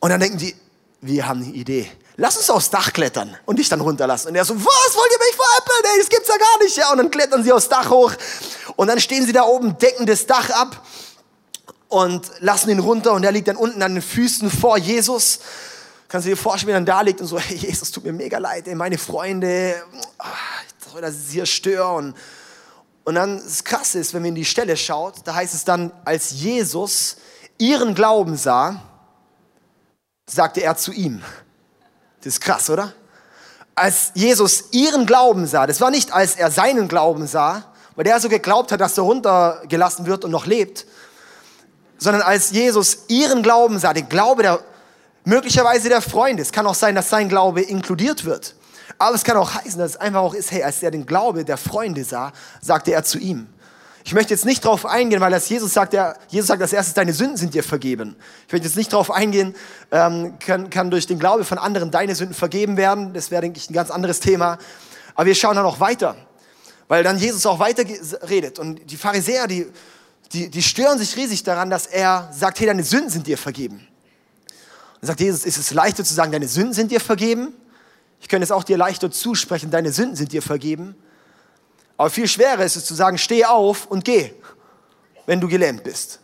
Und 0.00 0.10
dann 0.10 0.20
denken 0.20 0.38
die, 0.38 0.54
wir 1.00 1.26
haben 1.26 1.42
eine 1.42 1.52
Idee 1.52 1.90
lass 2.16 2.36
uns 2.36 2.50
aufs 2.50 2.70
Dach 2.70 2.92
klettern 2.92 3.36
und 3.46 3.58
dich 3.58 3.68
dann 3.68 3.80
runterlassen. 3.80 4.28
Und 4.28 4.36
er 4.36 4.44
so, 4.44 4.54
was, 4.54 4.94
wollt 4.94 5.12
ihr 5.12 5.18
mich 5.18 5.36
veräppeln? 5.36 5.92
Ey, 5.92 6.00
das 6.00 6.08
gibt's 6.08 6.28
ja 6.28 6.36
gar 6.36 6.62
nicht. 6.62 6.76
Ja, 6.76 6.90
und 6.92 6.98
dann 6.98 7.10
klettern 7.10 7.42
sie 7.42 7.52
aufs 7.52 7.68
Dach 7.68 7.90
hoch 7.90 8.12
und 8.76 8.88
dann 8.88 9.00
stehen 9.00 9.26
sie 9.26 9.32
da 9.32 9.42
oben, 9.42 9.76
decken 9.78 10.06
das 10.06 10.26
Dach 10.26 10.50
ab 10.50 10.84
und 11.88 12.30
lassen 12.40 12.70
ihn 12.70 12.78
runter 12.78 13.12
und 13.12 13.24
er 13.24 13.32
liegt 13.32 13.48
dann 13.48 13.56
unten 13.56 13.82
an 13.82 13.94
den 13.94 14.02
Füßen 14.02 14.50
vor 14.50 14.78
Jesus. 14.78 15.40
Kannst 16.08 16.26
du 16.26 16.30
dir 16.30 16.36
vorstellen, 16.36 16.68
wie 16.68 16.72
er 16.72 16.76
dann 16.76 16.86
da 16.86 17.00
liegt 17.00 17.20
und 17.20 17.26
so, 17.26 17.38
hey, 17.38 17.56
Jesus, 17.56 17.90
tut 17.90 18.04
mir 18.04 18.12
mega 18.12 18.38
leid, 18.38 18.68
ey, 18.68 18.74
meine 18.74 18.98
Freunde, 18.98 19.82
soll 20.92 21.00
das 21.00 21.14
hier 21.30 21.46
stören. 21.46 22.14
Und 23.04 23.14
dann 23.14 23.38
das 23.38 23.64
Krasse 23.64 23.98
ist, 23.98 24.12
wenn 24.12 24.20
man 24.20 24.28
in 24.30 24.34
die 24.34 24.44
Stelle 24.44 24.76
schaut, 24.76 25.14
da 25.24 25.34
heißt 25.34 25.54
es 25.54 25.64
dann, 25.64 25.90
als 26.04 26.32
Jesus 26.32 27.16
ihren 27.56 27.94
Glauben 27.94 28.36
sah, 28.36 28.82
sagte 30.26 30.62
er 30.62 30.76
zu 30.76 30.92
ihm, 30.92 31.22
das 32.18 32.34
ist 32.34 32.40
krass, 32.42 32.68
oder? 32.68 32.92
Als 33.74 34.12
Jesus 34.14 34.64
ihren 34.72 35.06
Glauben 35.06 35.46
sah, 35.46 35.66
das 35.66 35.80
war 35.80 35.90
nicht, 35.90 36.12
als 36.12 36.36
er 36.36 36.50
seinen 36.50 36.88
Glauben 36.88 37.26
sah, 37.26 37.64
weil 37.96 38.04
der 38.04 38.20
so 38.20 38.28
geglaubt 38.28 38.70
hat, 38.70 38.82
dass 38.82 38.98
er 38.98 39.04
runtergelassen 39.04 40.04
wird 40.04 40.26
und 40.26 40.30
noch 40.30 40.44
lebt, 40.44 40.84
sondern 41.96 42.20
als 42.20 42.50
Jesus 42.50 43.04
ihren 43.08 43.42
Glauben 43.42 43.78
sah, 43.78 43.94
den 43.94 44.10
Glaube 44.10 44.42
der, 44.42 44.60
möglicherweise 45.24 45.88
der 45.88 46.02
Freunde. 46.02 46.42
Es 46.42 46.52
kann 46.52 46.66
auch 46.66 46.74
sein, 46.74 46.94
dass 46.94 47.08
sein 47.08 47.30
Glaube 47.30 47.62
inkludiert 47.62 48.26
wird. 48.26 48.56
Aber 48.98 49.14
es 49.14 49.24
kann 49.24 49.36
auch 49.36 49.54
heißen, 49.54 49.78
dass 49.78 49.92
es 49.92 49.96
einfach 49.96 50.20
auch 50.20 50.34
ist, 50.34 50.50
hey, 50.50 50.62
als 50.62 50.82
er 50.82 50.90
den 50.90 51.06
Glaube 51.06 51.44
der 51.44 51.56
Freunde 51.56 52.04
sah, 52.04 52.32
sagte 52.60 52.92
er 52.92 53.04
zu 53.04 53.18
ihm, 53.18 53.48
ich 54.04 54.14
möchte 54.14 54.34
jetzt 54.34 54.44
nicht 54.44 54.64
darauf 54.64 54.84
eingehen, 54.84 55.20
weil 55.20 55.30
das 55.30 55.48
Jesus 55.48 55.72
sagt, 55.72 55.92
ja, 55.92 56.14
Jesus 56.28 56.48
sagt 56.48 56.60
als 56.60 56.72
erstes, 56.72 56.94
deine 56.94 57.12
Sünden 57.12 57.36
sind 57.36 57.54
dir 57.54 57.62
vergeben. 57.62 58.16
Ich 58.46 58.52
möchte 58.52 58.66
jetzt 58.66 58.76
nicht 58.76 58.92
darauf 58.92 59.10
eingehen, 59.10 59.54
ähm, 59.92 60.38
kann, 60.40 60.70
kann 60.70 60.90
durch 60.90 61.06
den 61.06 61.18
Glaube 61.18 61.44
von 61.44 61.58
anderen 61.58 61.90
deine 61.90 62.14
Sünden 62.14 62.34
vergeben 62.34 62.76
werden. 62.76 63.12
Das 63.14 63.30
wäre, 63.30 63.42
denke 63.42 63.58
ich, 63.58 63.70
ein 63.70 63.74
ganz 63.74 63.90
anderes 63.90 64.18
Thema. 64.18 64.58
Aber 65.14 65.26
wir 65.26 65.34
schauen 65.34 65.54
dann 65.54 65.66
auch 65.66 65.78
weiter, 65.78 66.16
weil 66.88 67.04
dann 67.04 67.18
Jesus 67.18 67.46
auch 67.46 67.60
weiter 67.60 67.84
redet. 68.28 68.58
Und 68.58 68.90
die 68.90 68.96
Pharisäer, 68.96 69.46
die, 69.46 69.70
die, 70.32 70.50
die 70.50 70.62
stören 70.62 70.98
sich 70.98 71.16
riesig 71.16 71.44
daran, 71.44 71.70
dass 71.70 71.86
er 71.86 72.28
sagt, 72.32 72.58
hey, 72.58 72.66
deine 72.66 72.82
Sünden 72.82 73.10
sind 73.10 73.26
dir 73.26 73.38
vergeben. 73.38 73.86
Dann 75.00 75.08
sagt 75.08 75.20
Jesus, 75.20 75.44
ist 75.44 75.58
es 75.58 75.72
leichter 75.72 76.04
zu 76.04 76.14
sagen, 76.14 76.32
deine 76.32 76.48
Sünden 76.48 76.74
sind 76.74 76.90
dir 76.90 77.00
vergeben? 77.00 77.54
Ich 78.22 78.28
könnte 78.28 78.44
es 78.44 78.52
auch 78.52 78.62
dir 78.62 78.78
leichter 78.78 79.10
zusprechen, 79.10 79.72
deine 79.72 79.92
Sünden 79.92 80.14
sind 80.14 80.30
dir 80.30 80.42
vergeben. 80.42 80.94
Aber 81.96 82.08
viel 82.08 82.28
schwerer 82.28 82.64
ist 82.64 82.76
es 82.76 82.84
zu 82.84 82.94
sagen, 82.94 83.18
steh 83.18 83.44
auf 83.44 83.86
und 83.86 84.04
geh, 84.04 84.32
wenn 85.26 85.40
du 85.40 85.48
gelähmt 85.48 85.82
bist. 85.82 86.20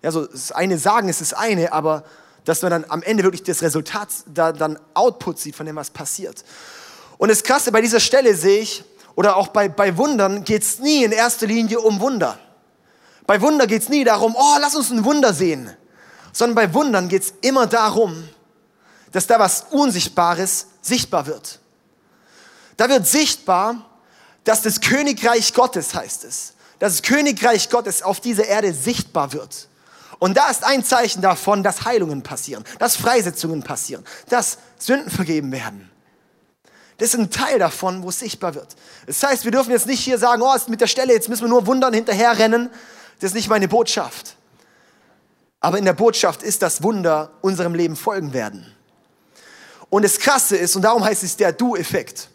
Ja, 0.00 0.12
so 0.12 0.26
das 0.26 0.52
eine 0.52 0.78
sagen 0.78 1.08
ist 1.08 1.20
das 1.20 1.34
eine, 1.34 1.72
aber 1.72 2.04
dass 2.44 2.62
man 2.62 2.70
dann 2.70 2.84
am 2.88 3.02
Ende 3.02 3.24
wirklich 3.24 3.42
das 3.42 3.62
Resultat, 3.62 4.08
da, 4.32 4.52
dann 4.52 4.78
Output 4.94 5.40
sieht 5.40 5.56
von 5.56 5.66
dem, 5.66 5.74
was 5.74 5.90
passiert. 5.90 6.44
Und 7.18 7.30
das 7.30 7.42
Krasse 7.42 7.72
bei 7.72 7.80
dieser 7.80 8.00
Stelle 8.00 8.36
sehe 8.36 8.60
ich, 8.60 8.84
oder 9.16 9.36
auch 9.36 9.48
bei, 9.48 9.68
bei 9.68 9.96
Wundern 9.96 10.44
geht 10.44 10.62
es 10.62 10.78
nie 10.78 11.02
in 11.02 11.12
erster 11.12 11.46
Linie 11.46 11.80
um 11.80 12.00
Wunder. 12.00 12.38
Bei 13.26 13.40
Wunder 13.40 13.66
geht 13.66 13.82
es 13.82 13.88
nie 13.88 14.04
darum, 14.04 14.36
oh, 14.36 14.56
lass 14.60 14.76
uns 14.76 14.90
ein 14.90 15.04
Wunder 15.04 15.34
sehen. 15.34 15.70
Sondern 16.32 16.54
bei 16.54 16.74
Wundern 16.74 17.08
geht 17.08 17.22
es 17.22 17.34
immer 17.40 17.66
darum, 17.66 18.28
dass 19.14 19.28
da 19.28 19.38
was 19.38 19.66
Unsichtbares 19.70 20.66
sichtbar 20.82 21.26
wird 21.26 21.60
Da 22.76 22.88
wird 22.88 23.06
sichtbar, 23.06 23.88
dass 24.42 24.60
das 24.60 24.80
Königreich 24.80 25.54
Gottes 25.54 25.94
heißt 25.94 26.24
es, 26.24 26.54
dass 26.80 26.96
das 26.96 27.02
Königreich 27.02 27.70
Gottes 27.70 28.02
auf 28.02 28.20
dieser 28.20 28.46
Erde 28.46 28.74
sichtbar 28.74 29.32
wird. 29.32 29.68
Und 30.18 30.36
da 30.36 30.50
ist 30.50 30.64
ein 30.64 30.84
Zeichen 30.84 31.22
davon, 31.22 31.62
dass 31.62 31.84
Heilungen 31.84 32.22
passieren, 32.22 32.64
dass 32.80 32.96
Freisetzungen 32.96 33.62
passieren, 33.62 34.04
dass 34.28 34.58
Sünden 34.78 35.10
vergeben 35.10 35.52
werden. 35.52 35.88
Das 36.98 37.14
ist 37.14 37.20
ein 37.20 37.30
Teil 37.30 37.60
davon, 37.60 38.02
wo 38.02 38.08
es 38.08 38.18
sichtbar 38.18 38.56
wird. 38.56 38.74
Das 39.06 39.22
heißt, 39.22 39.44
wir 39.44 39.52
dürfen 39.52 39.70
jetzt 39.70 39.86
nicht 39.86 40.00
hier 40.00 40.18
sagen, 40.18 40.42
oh, 40.42 40.54
ist 40.54 40.68
mit 40.68 40.80
der 40.80 40.86
Stelle, 40.88 41.12
jetzt 41.12 41.28
müssen 41.28 41.42
wir 41.42 41.48
nur 41.48 41.66
wundern, 41.66 41.94
hinterherrennen. 41.94 42.68
Das 43.20 43.30
ist 43.30 43.34
nicht 43.34 43.48
meine 43.48 43.68
Botschaft. 43.68 44.36
Aber 45.60 45.78
in 45.78 45.84
der 45.84 45.92
Botschaft 45.92 46.42
ist, 46.42 46.62
dass 46.62 46.82
Wunder 46.82 47.30
unserem 47.42 47.74
Leben 47.74 47.94
folgen 47.94 48.32
werden. 48.32 48.73
Und 49.94 50.02
das 50.02 50.18
Krasse 50.18 50.56
ist, 50.56 50.74
und 50.74 50.82
darum 50.82 51.04
heißt 51.04 51.22
es 51.22 51.36
der 51.36 51.52
Du-Effekt. 51.52 52.28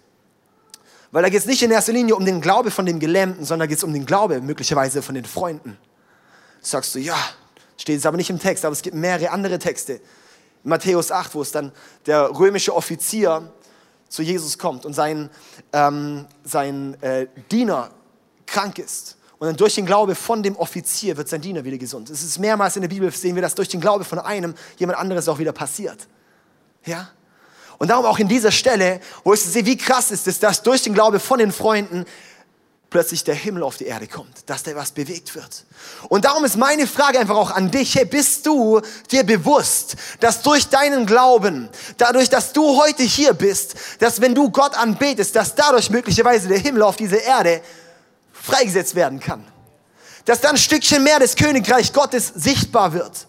Weil 1.12 1.24
da 1.24 1.28
geht 1.28 1.42
es 1.42 1.46
nicht 1.46 1.62
in 1.62 1.70
erster 1.72 1.92
Linie 1.92 2.16
um 2.16 2.24
den 2.24 2.39
Glaube 2.39 2.72
von 2.72 2.86
dem 2.86 3.01
Gelähmten, 3.01 3.44
sondern 3.44 3.68
da 3.68 3.70
geht 3.70 3.80
es 3.80 3.84
um 3.84 3.92
den 3.92 4.06
Glaube 4.06 4.39
möglicherweise 4.39 5.01
von 5.01 5.13
den 5.13 5.25
Freunden. 5.25 5.78
Sagst 6.62 6.96
du, 6.96 7.00
ja, 7.00 7.18
steht 7.75 7.98
es 7.98 8.06
aber 8.06 8.16
nicht 8.16 8.30
im 8.30 8.39
Text, 8.39 8.63
aber 8.63 8.72
es 8.72 8.82
gibt 8.82 8.96
mehrere 8.96 9.32
andere 9.32 9.60
Texte. 9.60 10.00
Matthäus 10.63 11.12
8, 11.12 11.36
wo 11.36 11.42
es 11.42 11.51
dann 11.51 11.74
der 12.06 12.30
römische 12.30 12.74
Offizier 12.74 13.51
zu 14.08 14.22
Jesus 14.22 14.58
kommt 14.58 14.86
und 14.86 14.94
sein, 14.94 15.30
ähm, 15.74 16.28
sein 16.46 16.96
äh, 17.01 17.28
Diener 17.51 17.89
krank 18.46 18.80
ist. 18.80 19.18
Und 19.38 19.48
dann 19.48 19.58
durch 19.58 19.75
den 19.75 19.86
Glaube 19.86 20.16
von 20.16 20.42
dem 20.44 20.56
Offizier 20.56 21.18
wird 21.18 21.28
sein 21.28 21.42
Diener 21.42 21.66
wieder 21.66 21.78
gesund. 21.78 22.10
Es 22.10 22.24
ist 22.24 22.39
mehrmals 22.39 22.78
in 22.78 22.84
der 22.84 22.89
Bibel, 22.89 23.12
sehen 23.12 23.36
wir, 23.36 23.42
dass 23.42 23.54
durch 23.54 23.68
den 23.68 23.82
Glaube 23.82 24.06
von 24.06 24.20
einem 24.20 24.56
jemand 24.78 24.98
anderes 24.98 25.28
auch 25.28 25.39
wieder 25.39 25.51
passiert. 25.51 26.08
Ja? 26.86 27.10
Und 27.80 27.88
darum 27.88 28.06
auch 28.06 28.20
in 28.20 28.28
dieser 28.28 28.52
Stelle, 28.52 29.00
wo 29.24 29.34
ich 29.34 29.42
sehe, 29.42 29.66
wie 29.66 29.78
krass 29.78 30.12
ist 30.12 30.28
es, 30.28 30.40
dass 30.40 30.62
durch 30.62 30.84
den 30.84 30.94
Glaube 30.94 31.20
von 31.20 31.40
den 31.40 31.52
Freunden 31.52 32.06
plötzlich 32.90 33.24
der 33.24 33.36
Himmel 33.36 33.64
auf 33.64 33.78
die 33.78 33.86
Erde 33.86 34.08
kommt, 34.08 34.50
dass 34.50 34.64
da 34.64 34.76
was 34.76 34.92
bewegt 34.92 35.36
wird. 35.36 35.66
Und 36.10 36.26
darum 36.26 36.44
ist 36.44 36.58
meine 36.58 36.88
Frage 36.88 37.20
einfach 37.20 37.36
auch 37.36 37.52
an 37.52 37.72
dich, 37.72 37.96
hey, 37.96 38.06
bist 38.06 38.46
du 38.46 38.82
dir 39.12 39.24
bewusst, 39.24 39.96
dass 40.20 40.42
durch 40.42 40.68
deinen 40.68 41.06
Glauben, 41.06 41.70
dadurch, 41.98 42.30
dass 42.30 42.52
du 42.52 42.78
heute 42.78 43.04
hier 43.04 43.34
bist, 43.34 43.76
dass 44.00 44.20
wenn 44.22 44.36
du 44.36 44.50
Gott 44.50 44.76
anbetest, 44.76 45.36
dass 45.36 45.56
dadurch 45.56 45.90
möglicherweise 45.90 46.48
der 46.48 46.60
Himmel 46.60 46.84
auf 46.84 46.96
diese 46.96 47.18
Erde 47.18 47.62
freigesetzt 48.34 48.96
werden 48.96 49.20
kann. 49.20 49.46
Dass 50.26 50.42
dann 50.42 50.56
ein 50.56 50.58
Stückchen 50.58 51.04
mehr 51.04 51.20
des 51.20 51.36
Königreich 51.36 51.94
Gottes 51.94 52.28
sichtbar 52.36 52.94
wird. 52.94 53.28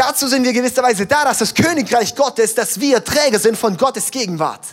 Dazu 0.00 0.28
sind 0.28 0.44
wir 0.44 0.54
gewisserweise 0.54 1.04
da, 1.04 1.24
dass 1.24 1.40
das 1.40 1.54
Königreich 1.54 2.14
Gottes, 2.14 2.54
dass 2.54 2.80
wir 2.80 3.04
Träger 3.04 3.38
sind 3.38 3.58
von 3.58 3.76
Gottes 3.76 4.10
Gegenwart. 4.10 4.64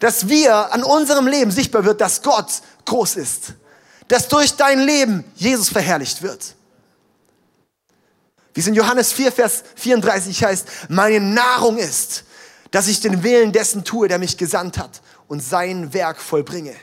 Dass 0.00 0.26
wir 0.26 0.72
an 0.72 0.82
unserem 0.82 1.28
Leben 1.28 1.52
sichtbar 1.52 1.84
wird, 1.84 2.00
dass 2.00 2.22
Gott 2.22 2.50
groß 2.84 3.18
ist. 3.18 3.52
Dass 4.08 4.26
durch 4.26 4.56
dein 4.56 4.80
Leben 4.80 5.22
Jesus 5.36 5.68
verherrlicht 5.68 6.22
wird. 6.22 6.56
Wie 8.52 8.58
es 8.58 8.66
in 8.66 8.74
Johannes 8.74 9.12
4, 9.12 9.30
Vers 9.30 9.62
34 9.76 10.42
heißt, 10.42 10.66
meine 10.88 11.20
Nahrung 11.20 11.78
ist, 11.78 12.24
dass 12.72 12.88
ich 12.88 12.98
den 12.98 13.22
Willen 13.22 13.52
dessen 13.52 13.84
tue, 13.84 14.08
der 14.08 14.18
mich 14.18 14.38
gesandt 14.38 14.76
hat 14.76 15.02
und 15.28 15.38
sein 15.40 15.94
Werk 15.94 16.20
vollbringe 16.20 16.74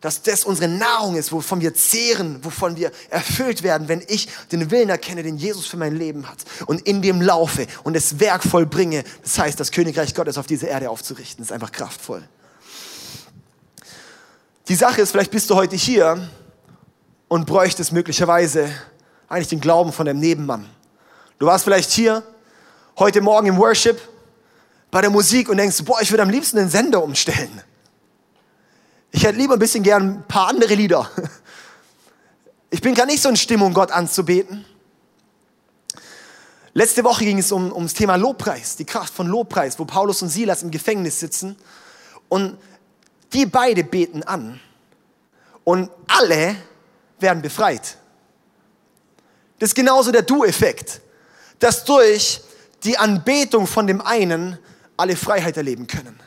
dass 0.00 0.22
das 0.22 0.44
unsere 0.44 0.68
Nahrung 0.68 1.16
ist, 1.16 1.32
wovon 1.32 1.60
wir 1.60 1.74
zehren, 1.74 2.44
wovon 2.44 2.76
wir 2.76 2.92
erfüllt 3.10 3.62
werden, 3.62 3.88
wenn 3.88 4.02
ich 4.08 4.28
den 4.52 4.70
Willen 4.70 4.88
erkenne, 4.88 5.22
den 5.22 5.36
Jesus 5.36 5.66
für 5.66 5.76
mein 5.76 5.96
Leben 5.96 6.28
hat 6.28 6.38
und 6.66 6.82
in 6.82 7.02
dem 7.02 7.22
laufe 7.22 7.66
und 7.82 7.94
das 7.94 8.20
Werk 8.20 8.42
vollbringe. 8.42 9.04
Das 9.22 9.38
heißt, 9.38 9.58
das 9.58 9.72
Königreich 9.72 10.14
Gottes 10.14 10.38
auf 10.38 10.46
diese 10.46 10.66
Erde 10.66 10.90
aufzurichten, 10.90 11.42
ist 11.42 11.52
einfach 11.52 11.72
kraftvoll. 11.72 12.22
Die 14.68 14.74
Sache 14.74 15.00
ist, 15.00 15.12
vielleicht 15.12 15.30
bist 15.30 15.48
du 15.48 15.54
heute 15.54 15.76
hier 15.76 16.28
und 17.28 17.46
bräuchtest 17.46 17.92
möglicherweise 17.92 18.68
eigentlich 19.28 19.48
den 19.48 19.60
Glauben 19.60 19.92
von 19.92 20.06
deinem 20.06 20.20
Nebenmann. 20.20 20.68
Du 21.38 21.46
warst 21.46 21.64
vielleicht 21.64 21.90
hier 21.90 22.22
heute 22.98 23.20
Morgen 23.20 23.46
im 23.46 23.56
Worship 23.58 24.00
bei 24.90 25.00
der 25.00 25.10
Musik 25.10 25.48
und 25.48 25.56
denkst, 25.56 25.84
boah, 25.84 26.00
ich 26.00 26.10
würde 26.10 26.22
am 26.22 26.30
liebsten 26.30 26.56
den 26.56 26.68
Sender 26.68 27.02
umstellen. 27.02 27.62
Ich 29.16 29.24
hätte 29.24 29.38
lieber 29.38 29.54
ein 29.54 29.58
bisschen 29.58 29.82
gern 29.82 30.18
ein 30.18 30.28
paar 30.28 30.48
andere 30.48 30.74
Lieder. 30.74 31.10
Ich 32.68 32.82
bin 32.82 32.94
gar 32.94 33.06
nicht 33.06 33.22
so 33.22 33.30
in 33.30 33.36
Stimmung, 33.36 33.72
Gott 33.72 33.90
anzubeten. 33.90 34.66
Letzte 36.74 37.02
Woche 37.02 37.24
ging 37.24 37.38
es 37.38 37.50
um, 37.50 37.72
ums 37.72 37.94
Thema 37.94 38.16
Lobpreis, 38.16 38.76
die 38.76 38.84
Kraft 38.84 39.14
von 39.14 39.26
Lobpreis, 39.26 39.78
wo 39.78 39.86
Paulus 39.86 40.20
und 40.20 40.28
Silas 40.28 40.62
im 40.62 40.70
Gefängnis 40.70 41.18
sitzen 41.18 41.56
und 42.28 42.58
die 43.32 43.46
beide 43.46 43.84
beten 43.84 44.22
an 44.22 44.60
und 45.64 45.90
alle 46.08 46.56
werden 47.18 47.40
befreit. 47.40 47.96
Das 49.58 49.70
ist 49.70 49.74
genauso 49.74 50.12
der 50.12 50.22
Du-Effekt, 50.22 51.00
dass 51.58 51.84
durch 51.84 52.42
die 52.84 52.98
Anbetung 52.98 53.66
von 53.66 53.86
dem 53.86 54.02
einen 54.02 54.58
alle 54.98 55.16
Freiheit 55.16 55.56
erleben 55.56 55.86
können. 55.86 56.20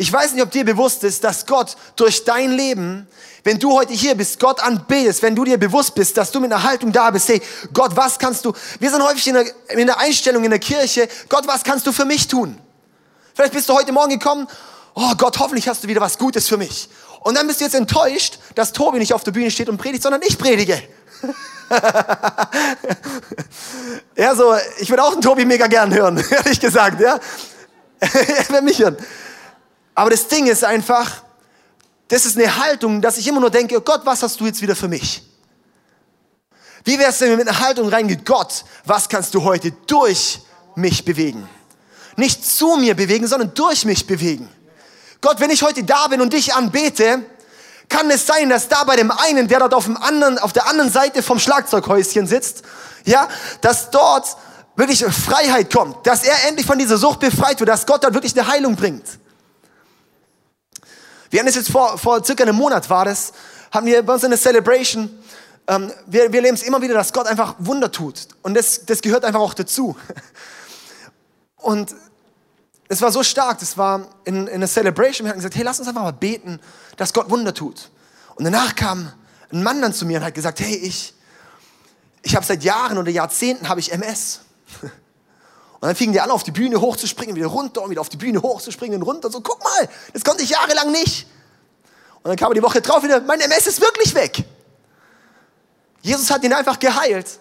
Ich 0.00 0.12
weiß 0.12 0.32
nicht, 0.32 0.44
ob 0.44 0.52
dir 0.52 0.64
bewusst 0.64 1.02
ist, 1.02 1.24
dass 1.24 1.44
Gott 1.44 1.76
durch 1.96 2.24
dein 2.24 2.52
Leben, 2.52 3.08
wenn 3.42 3.58
du 3.58 3.72
heute 3.72 3.92
hier 3.92 4.14
bist, 4.14 4.38
Gott 4.38 4.60
anbetest, 4.60 5.22
wenn 5.22 5.34
du 5.34 5.44
dir 5.44 5.58
bewusst 5.58 5.96
bist, 5.96 6.16
dass 6.16 6.30
du 6.30 6.38
mit 6.38 6.52
einer 6.52 6.62
Haltung 6.62 6.92
da 6.92 7.10
bist, 7.10 7.28
hey, 7.28 7.42
Gott, 7.72 7.96
was 7.96 8.16
kannst 8.16 8.44
du, 8.44 8.52
wir 8.78 8.90
sind 8.90 9.02
häufig 9.02 9.26
in 9.26 9.34
der, 9.34 9.44
in 9.70 9.86
der 9.88 9.98
Einstellung 9.98 10.44
in 10.44 10.50
der 10.50 10.60
Kirche, 10.60 11.08
Gott, 11.28 11.48
was 11.48 11.64
kannst 11.64 11.84
du 11.84 11.90
für 11.90 12.04
mich 12.04 12.28
tun? 12.28 12.56
Vielleicht 13.34 13.52
bist 13.52 13.68
du 13.68 13.74
heute 13.74 13.90
Morgen 13.90 14.10
gekommen, 14.10 14.46
oh 14.94 15.14
Gott, 15.16 15.36
hoffentlich 15.40 15.68
hast 15.68 15.82
du 15.82 15.88
wieder 15.88 16.00
was 16.00 16.16
Gutes 16.16 16.46
für 16.46 16.56
mich. 16.56 16.88
Und 17.22 17.36
dann 17.36 17.48
bist 17.48 17.58
du 17.58 17.64
jetzt 17.64 17.74
enttäuscht, 17.74 18.38
dass 18.54 18.72
Tobi 18.72 19.00
nicht 19.00 19.12
auf 19.12 19.24
der 19.24 19.32
Bühne 19.32 19.50
steht 19.50 19.68
und 19.68 19.78
predigt, 19.78 20.04
sondern 20.04 20.22
ich 20.22 20.38
predige. 20.38 20.80
ja, 24.16 24.36
so, 24.36 24.54
ich 24.78 24.88
würde 24.90 25.02
auch 25.02 25.12
einen 25.12 25.22
Tobi 25.22 25.44
mega 25.44 25.66
gern 25.66 25.92
hören, 25.92 26.24
ehrlich 26.30 26.60
gesagt, 26.60 27.00
ja. 27.00 27.18
er 27.98 28.48
will 28.50 28.62
mich 28.62 28.78
hören. 28.78 28.96
Aber 29.98 30.10
das 30.10 30.28
Ding 30.28 30.46
ist 30.46 30.62
einfach, 30.62 31.10
das 32.06 32.24
ist 32.24 32.36
eine 32.36 32.56
Haltung, 32.56 33.02
dass 33.02 33.18
ich 33.18 33.26
immer 33.26 33.40
nur 33.40 33.50
denke, 33.50 33.76
oh 33.76 33.80
Gott, 33.80 34.02
was 34.04 34.22
hast 34.22 34.38
du 34.38 34.46
jetzt 34.46 34.62
wieder 34.62 34.76
für 34.76 34.86
mich? 34.86 35.24
Wie 36.84 36.96
wär's 37.00 37.18
denn, 37.18 37.30
wenn 37.30 37.38
mit 37.38 37.48
einer 37.48 37.58
Haltung 37.58 37.88
reingeht, 37.88 38.24
Gott, 38.24 38.64
was 38.84 39.08
kannst 39.08 39.34
du 39.34 39.42
heute 39.42 39.72
durch 39.88 40.38
mich 40.76 41.04
bewegen? 41.04 41.48
Nicht 42.14 42.46
zu 42.46 42.76
mir 42.76 42.94
bewegen, 42.94 43.26
sondern 43.26 43.52
durch 43.54 43.84
mich 43.84 44.06
bewegen. 44.06 44.48
Gott, 45.20 45.40
wenn 45.40 45.50
ich 45.50 45.64
heute 45.64 45.82
da 45.82 46.06
bin 46.06 46.20
und 46.20 46.32
dich 46.32 46.54
anbete, 46.54 47.24
kann 47.88 48.08
es 48.08 48.24
sein, 48.24 48.50
dass 48.50 48.68
da 48.68 48.84
bei 48.84 48.94
dem 48.94 49.10
einen, 49.10 49.48
der 49.48 49.58
dort 49.58 49.74
auf, 49.74 49.86
dem 49.86 49.96
anderen, 49.96 50.38
auf 50.38 50.52
der 50.52 50.68
anderen 50.68 50.92
Seite 50.92 51.24
vom 51.24 51.40
Schlagzeughäuschen 51.40 52.28
sitzt, 52.28 52.62
ja, 53.04 53.26
dass 53.62 53.90
dort 53.90 54.36
wirklich 54.76 55.04
Freiheit 55.04 55.72
kommt, 55.72 56.06
dass 56.06 56.22
er 56.22 56.46
endlich 56.46 56.66
von 56.66 56.78
dieser 56.78 56.98
Sucht 56.98 57.18
befreit 57.18 57.58
wird, 57.58 57.68
dass 57.68 57.84
Gott 57.84 58.04
dort 58.04 58.14
wirklich 58.14 58.38
eine 58.38 58.46
Heilung 58.46 58.76
bringt. 58.76 59.18
Wir 61.30 61.40
hatten 61.40 61.48
es 61.48 61.56
jetzt 61.56 61.70
vor, 61.70 61.98
vor 61.98 62.24
circa 62.24 62.44
einem 62.44 62.56
Monat 62.56 62.88
war 62.88 63.04
das, 63.04 63.32
haben 63.70 63.86
wir 63.86 64.02
bei 64.02 64.14
uns 64.14 64.24
eine 64.24 64.38
Celebration. 64.38 65.10
Ähm, 65.66 65.92
wir, 66.06 66.32
wir 66.32 66.40
leben 66.40 66.54
es 66.54 66.62
immer 66.62 66.80
wieder, 66.80 66.94
dass 66.94 67.12
Gott 67.12 67.26
einfach 67.26 67.54
Wunder 67.58 67.92
tut. 67.92 68.28
Und 68.42 68.54
das, 68.54 68.86
das 68.86 69.02
gehört 69.02 69.24
einfach 69.24 69.40
auch 69.40 69.54
dazu. 69.54 69.96
Und 71.56 71.94
es 72.88 73.02
war 73.02 73.12
so 73.12 73.22
stark, 73.22 73.58
das 73.58 73.76
war 73.76 74.06
in, 74.24 74.46
in 74.46 74.54
einer 74.54 74.66
Celebration. 74.66 75.26
Wir 75.26 75.30
hatten 75.30 75.40
gesagt, 75.40 75.56
hey, 75.56 75.64
lass 75.64 75.78
uns 75.78 75.88
einfach 75.88 76.02
mal 76.02 76.12
beten, 76.12 76.58
dass 76.96 77.12
Gott 77.12 77.28
Wunder 77.28 77.52
tut. 77.52 77.90
Und 78.36 78.44
danach 78.44 78.74
kam 78.74 79.12
ein 79.52 79.62
Mann 79.62 79.82
dann 79.82 79.92
zu 79.92 80.06
mir 80.06 80.18
und 80.18 80.24
hat 80.24 80.34
gesagt, 80.34 80.60
hey, 80.60 80.74
ich, 80.76 81.14
ich 82.22 82.34
habe 82.34 82.46
seit 82.46 82.64
Jahren 82.64 82.96
oder 82.96 83.10
Jahrzehnten 83.10 83.68
habe 83.68 83.80
ich 83.80 83.92
MS. 83.92 84.40
Und 85.80 85.86
dann 85.86 85.94
fingen 85.94 86.12
die 86.12 86.20
an, 86.20 86.30
auf 86.30 86.42
die 86.42 86.50
Bühne 86.50 86.80
hochzuspringen, 86.80 87.36
wieder 87.36 87.46
runter 87.46 87.82
und 87.82 87.90
wieder 87.90 88.00
auf 88.00 88.08
die 88.08 88.16
Bühne 88.16 88.42
hochzuspringen 88.42 89.00
und 89.00 89.06
runter. 89.06 89.30
So, 89.30 89.40
guck 89.40 89.62
mal, 89.62 89.88
das 90.12 90.24
konnte 90.24 90.42
ich 90.42 90.50
jahrelang 90.50 90.90
nicht. 90.90 91.28
Und 92.16 92.24
dann 92.30 92.36
kam 92.36 92.52
die 92.52 92.62
Woche 92.62 92.80
drauf 92.80 93.02
wieder, 93.04 93.20
mein 93.20 93.40
MS 93.40 93.68
ist 93.68 93.80
wirklich 93.80 94.12
weg. 94.14 94.44
Jesus 96.02 96.30
hat 96.30 96.42
ihn 96.42 96.52
einfach 96.52 96.80
geheilt. 96.80 97.38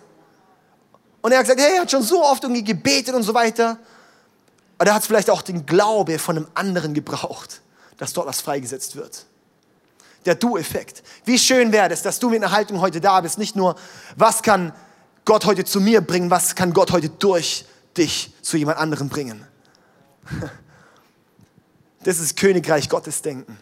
Und 1.22 1.32
er 1.32 1.40
hat 1.40 1.46
gesagt, 1.46 1.62
hey, 1.62 1.76
er 1.78 1.82
hat 1.82 1.92
schon 1.92 2.04
so 2.04 2.24
oft 2.24 2.44
irgendwie 2.44 2.64
gebetet 2.64 3.16
und 3.16 3.24
so 3.24 3.34
weiter. 3.34 3.80
Aber 4.78 4.90
er 4.92 4.96
hat 4.96 5.04
vielleicht 5.04 5.32
auch 5.32 5.42
den 5.42 5.66
Glaube 5.66 6.20
von 6.20 6.38
einem 6.38 6.48
anderen 6.54 6.94
gebraucht, 6.94 7.62
dass 7.98 8.14
dort 8.14 8.28
was 8.28 8.40
freigesetzt 8.40 8.96
wird. 8.96 9.26
Der 10.26 10.36
Du-Effekt. 10.36 11.02
Wie 11.26 11.40
schön 11.40 11.72
wäre 11.72 11.92
es, 11.92 12.04
dass 12.04 12.20
du 12.20 12.30
mit 12.30 12.44
einer 12.44 12.52
Haltung 12.52 12.82
heute 12.82 13.02
da 13.02 13.20
bist. 13.22 13.40
Nicht 13.40 13.56
nur, 13.56 13.76
was 14.16 14.44
kann 14.44 14.74
Gott 15.26 15.46
heute 15.46 15.66
zu 15.66 15.82
mir 15.82 16.02
bringen, 16.02 16.30
was 16.30 16.54
kann 16.54 16.72
Gott 16.72 16.92
heute 16.92 17.10
durch 17.10 17.66
dich 17.98 18.34
zu 18.42 18.58
jemand 18.58 18.78
anderem 18.78 19.10
bringen. 19.10 19.46
Das 22.04 22.20
ist 22.20 22.38
Königreich 22.38 22.90
Gottes 22.90 23.22
Denken. 23.22 23.58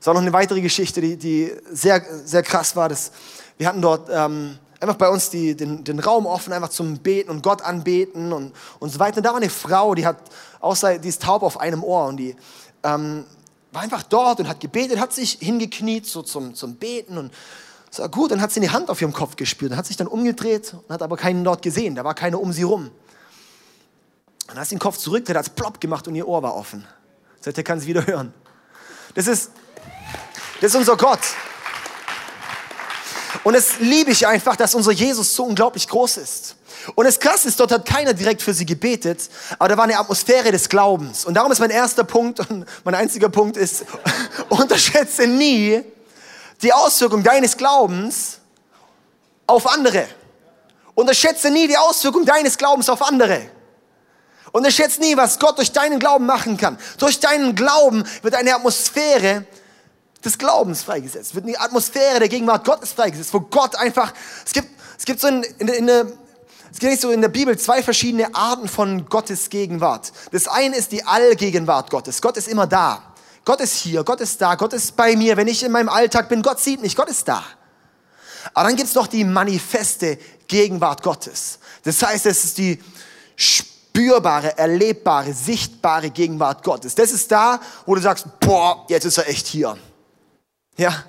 Es 0.00 0.06
war 0.06 0.14
noch 0.14 0.20
eine 0.20 0.32
weitere 0.32 0.60
Geschichte, 0.60 1.00
die, 1.00 1.16
die 1.16 1.52
sehr, 1.70 2.04
sehr 2.24 2.42
krass 2.42 2.76
war. 2.76 2.88
Das, 2.88 3.10
wir 3.56 3.66
hatten 3.66 3.80
dort 3.80 4.08
ähm, 4.12 4.58
einfach 4.78 4.96
bei 4.96 5.08
uns 5.08 5.30
die, 5.30 5.56
den, 5.56 5.82
den 5.82 5.98
Raum 5.98 6.26
offen, 6.26 6.52
einfach 6.52 6.68
zum 6.68 6.98
Beten 6.98 7.30
und 7.30 7.42
Gott 7.42 7.62
anbeten 7.62 8.32
und, 8.32 8.52
und 8.78 8.90
so 8.90 8.98
weiter. 8.98 9.16
Und 9.16 9.22
da 9.24 9.30
war 9.30 9.38
eine 9.38 9.50
Frau, 9.50 9.94
die 9.94 10.06
hat 10.06 10.18
außer, 10.60 10.98
die 10.98 11.08
ist 11.08 11.22
taub 11.22 11.42
auf 11.42 11.58
einem 11.58 11.82
Ohr 11.82 12.06
und 12.06 12.18
die 12.18 12.36
ähm, 12.82 13.24
war 13.72 13.82
einfach 13.82 14.02
dort 14.02 14.40
und 14.40 14.48
hat 14.48 14.60
gebetet, 14.60 15.00
hat 15.00 15.12
sich 15.12 15.38
hingekniet 15.40 16.06
so 16.06 16.22
zum, 16.22 16.54
zum 16.54 16.76
Beten 16.76 17.18
und 17.18 17.32
so 17.94 18.08
gut, 18.08 18.32
dann 18.32 18.40
hat 18.40 18.50
sie 18.50 18.58
eine 18.58 18.72
Hand 18.72 18.90
auf 18.90 19.00
ihrem 19.00 19.12
Kopf 19.12 19.36
gespürt 19.36 19.70
und 19.70 19.78
hat 19.78 19.86
sich 19.86 19.96
dann 19.96 20.08
umgedreht 20.08 20.74
und 20.74 20.92
hat 20.92 21.00
aber 21.00 21.16
keinen 21.16 21.44
dort 21.44 21.62
gesehen, 21.62 21.94
da 21.94 22.02
war 22.02 22.14
keiner 22.14 22.40
um 22.40 22.52
sie 22.52 22.64
rum. 22.64 22.90
Dann 24.48 24.58
hat 24.58 24.68
sie 24.68 24.74
den 24.74 24.80
Kopf 24.80 24.98
zurück, 24.98 25.28
hat 25.28 25.36
es 25.36 25.48
plopp 25.48 25.80
gemacht 25.80 26.08
und 26.08 26.16
ihr 26.16 26.26
Ohr 26.26 26.42
war 26.42 26.56
offen. 26.56 26.84
Seitdem 27.40 27.62
kann 27.62 27.78
sie 27.78 27.86
wieder 27.86 28.04
hören. 28.04 28.34
Das 29.14 29.28
ist, 29.28 29.50
das 30.60 30.72
ist 30.72 30.76
unser 30.76 30.96
Gott. 30.96 31.20
Und 33.44 33.54
es 33.54 33.78
liebe 33.78 34.10
ich 34.10 34.26
einfach, 34.26 34.56
dass 34.56 34.74
unser 34.74 34.90
Jesus 34.90 35.34
so 35.34 35.44
unglaublich 35.44 35.86
groß 35.86 36.16
ist. 36.16 36.56
Und 36.96 37.04
das 37.04 37.20
Krasse 37.20 37.46
ist, 37.46 37.60
dort 37.60 37.70
hat 37.70 37.86
keiner 37.86 38.12
direkt 38.12 38.42
für 38.42 38.54
sie 38.54 38.66
gebetet, 38.66 39.30
aber 39.58 39.68
da 39.68 39.76
war 39.76 39.84
eine 39.84 39.98
Atmosphäre 39.98 40.50
des 40.50 40.68
Glaubens. 40.68 41.24
Und 41.24 41.34
darum 41.34 41.52
ist 41.52 41.60
mein 41.60 41.70
erster 41.70 42.02
Punkt 42.02 42.40
und 42.40 42.66
mein 42.82 42.94
einziger 42.96 43.28
Punkt 43.28 43.56
ist, 43.56 43.84
unterschätze 44.48 45.28
nie 45.28 45.84
die 46.62 46.72
Auswirkung 46.72 47.22
deines 47.22 47.56
Glaubens 47.56 48.40
auf 49.46 49.66
andere. 49.66 50.06
Unterschätze 50.94 51.50
nie 51.50 51.66
die 51.66 51.76
Auswirkung 51.76 52.24
deines 52.24 52.56
Glaubens 52.56 52.88
auf 52.88 53.02
andere. 53.02 53.50
Unterschätze 54.52 55.00
nie, 55.00 55.16
was 55.16 55.38
Gott 55.40 55.58
durch 55.58 55.72
deinen 55.72 55.98
Glauben 55.98 56.26
machen 56.26 56.56
kann. 56.56 56.78
Durch 56.98 57.18
deinen 57.18 57.56
Glauben 57.56 58.04
wird 58.22 58.36
eine 58.36 58.54
Atmosphäre 58.54 59.44
des 60.24 60.38
Glaubens 60.38 60.82
freigesetzt, 60.82 61.34
wird 61.34 61.44
eine 61.44 61.60
Atmosphäre 61.60 62.20
der 62.20 62.28
Gegenwart 62.28 62.64
Gottes 62.64 62.92
freigesetzt, 62.92 63.34
wo 63.34 63.40
Gott 63.40 63.76
einfach, 63.76 64.14
es 64.46 64.52
gibt, 64.52 64.68
es 64.96 65.04
gibt 65.04 65.20
so 65.20 65.28
in, 65.28 65.42
in, 65.58 65.68
in, 65.68 65.88
es 65.88 66.78
gibt 66.78 67.00
so 67.00 67.10
in 67.10 67.20
der 67.20 67.28
Bibel 67.28 67.58
zwei 67.58 67.82
verschiedene 67.82 68.34
Arten 68.34 68.68
von 68.68 69.06
Gottes 69.06 69.50
Gegenwart. 69.50 70.12
Das 70.32 70.48
eine 70.48 70.76
ist 70.76 70.92
die 70.92 71.04
Allgegenwart 71.04 71.90
Gottes. 71.90 72.22
Gott 72.22 72.36
ist 72.36 72.48
immer 72.48 72.66
da. 72.66 73.13
Gott 73.44 73.60
ist 73.60 73.74
hier, 73.74 74.02
Gott 74.04 74.20
ist 74.20 74.40
da, 74.40 74.54
Gott 74.54 74.72
ist 74.72 74.96
bei 74.96 75.16
mir. 75.16 75.36
Wenn 75.36 75.48
ich 75.48 75.62
in 75.62 75.72
meinem 75.72 75.88
Alltag 75.88 76.28
bin, 76.28 76.42
Gott 76.42 76.60
sieht 76.60 76.80
mich, 76.80 76.96
Gott 76.96 77.08
ist 77.08 77.28
da. 77.28 77.44
Aber 78.52 78.68
dann 78.68 78.76
gibt 78.76 78.88
es 78.88 78.94
noch 78.94 79.06
die 79.06 79.24
manifeste 79.24 80.18
Gegenwart 80.48 81.02
Gottes. 81.02 81.58
Das 81.82 82.02
heißt, 82.02 82.26
es 82.26 82.44
ist 82.44 82.58
die 82.58 82.82
spürbare, 83.36 84.56
erlebbare, 84.58 85.32
sichtbare 85.32 86.10
Gegenwart 86.10 86.62
Gottes. 86.62 86.94
Das 86.94 87.12
ist 87.12 87.30
da, 87.30 87.60
wo 87.86 87.94
du 87.94 88.00
sagst, 88.00 88.26
boah, 88.40 88.84
jetzt 88.88 89.04
ist 89.04 89.18
er 89.18 89.28
echt 89.28 89.46
hier. 89.46 89.76
Ja. 90.76 91.04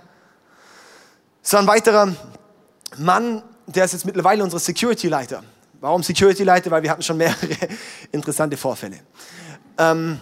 So 1.41 1.57
ein 1.57 1.67
weiterer 1.67 2.13
Mann, 2.97 3.43
der 3.67 3.85
ist 3.85 3.93
jetzt 3.93 4.05
mittlerweile 4.05 4.43
unser 4.43 4.59
Security-Leiter. 4.59 5.43
Warum 5.81 6.03
Security-Leiter? 6.03 6.71
Weil 6.71 6.83
wir 6.83 6.91
hatten 6.91 7.03
schon 7.03 7.17
mehrere 7.17 7.47
interessante 8.11 8.57
Vorfälle. 8.57 8.99
Ähm, 9.77 10.19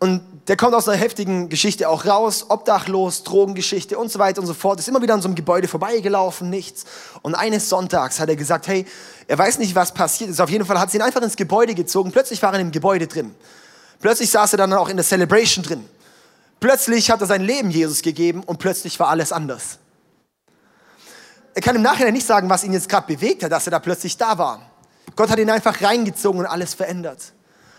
und 0.00 0.22
der 0.46 0.56
kommt 0.56 0.74
aus 0.74 0.88
einer 0.88 0.96
heftigen 0.96 1.48
Geschichte 1.48 1.88
auch 1.88 2.06
raus, 2.06 2.46
obdachlos, 2.48 3.24
Drogengeschichte 3.24 3.98
und 3.98 4.10
so 4.10 4.18
weiter 4.18 4.40
und 4.40 4.46
so 4.46 4.54
fort. 4.54 4.78
Ist 4.78 4.88
immer 4.88 5.02
wieder 5.02 5.14
an 5.14 5.20
so 5.20 5.28
einem 5.28 5.34
Gebäude 5.34 5.68
vorbeigelaufen, 5.68 6.48
nichts. 6.48 6.84
Und 7.22 7.34
eines 7.34 7.68
Sonntags 7.68 8.20
hat 8.20 8.28
er 8.28 8.36
gesagt, 8.36 8.68
hey, 8.68 8.86
er 9.26 9.36
weiß 9.36 9.58
nicht, 9.58 9.74
was 9.74 9.92
passiert 9.92 10.30
ist. 10.30 10.40
Auf 10.40 10.50
jeden 10.50 10.64
Fall 10.64 10.78
hat 10.78 10.90
sie 10.90 10.98
ihn 10.98 11.02
einfach 11.02 11.20
ins 11.20 11.36
Gebäude 11.36 11.74
gezogen. 11.74 12.12
Plötzlich 12.12 12.42
war 12.42 12.54
er 12.54 12.60
im 12.60 12.70
Gebäude 12.70 13.08
drin. 13.08 13.34
Plötzlich 14.00 14.30
saß 14.30 14.52
er 14.52 14.58
dann 14.58 14.72
auch 14.72 14.88
in 14.88 14.96
der 14.96 15.04
Celebration 15.04 15.64
drin. 15.64 15.84
Plötzlich 16.60 17.10
hat 17.10 17.20
er 17.20 17.26
sein 17.26 17.42
Leben 17.42 17.70
Jesus 17.70 18.02
gegeben 18.02 18.42
und 18.44 18.58
plötzlich 18.58 18.98
war 19.00 19.08
alles 19.08 19.32
anders. 19.32 19.78
Er 21.54 21.60
kann 21.60 21.74
im 21.76 21.82
Nachhinein 21.82 22.14
nicht 22.14 22.26
sagen, 22.26 22.48
was 22.48 22.62
ihn 22.62 22.72
jetzt 22.72 22.88
gerade 22.88 23.06
bewegt 23.06 23.42
hat, 23.42 23.50
dass 23.50 23.66
er 23.66 23.72
da 23.72 23.80
plötzlich 23.80 24.16
da 24.16 24.38
war. 24.38 24.62
Gott 25.16 25.28
hat 25.28 25.38
ihn 25.40 25.50
einfach 25.50 25.82
reingezogen 25.82 26.40
und 26.40 26.46
alles 26.46 26.74
verändert. 26.74 27.32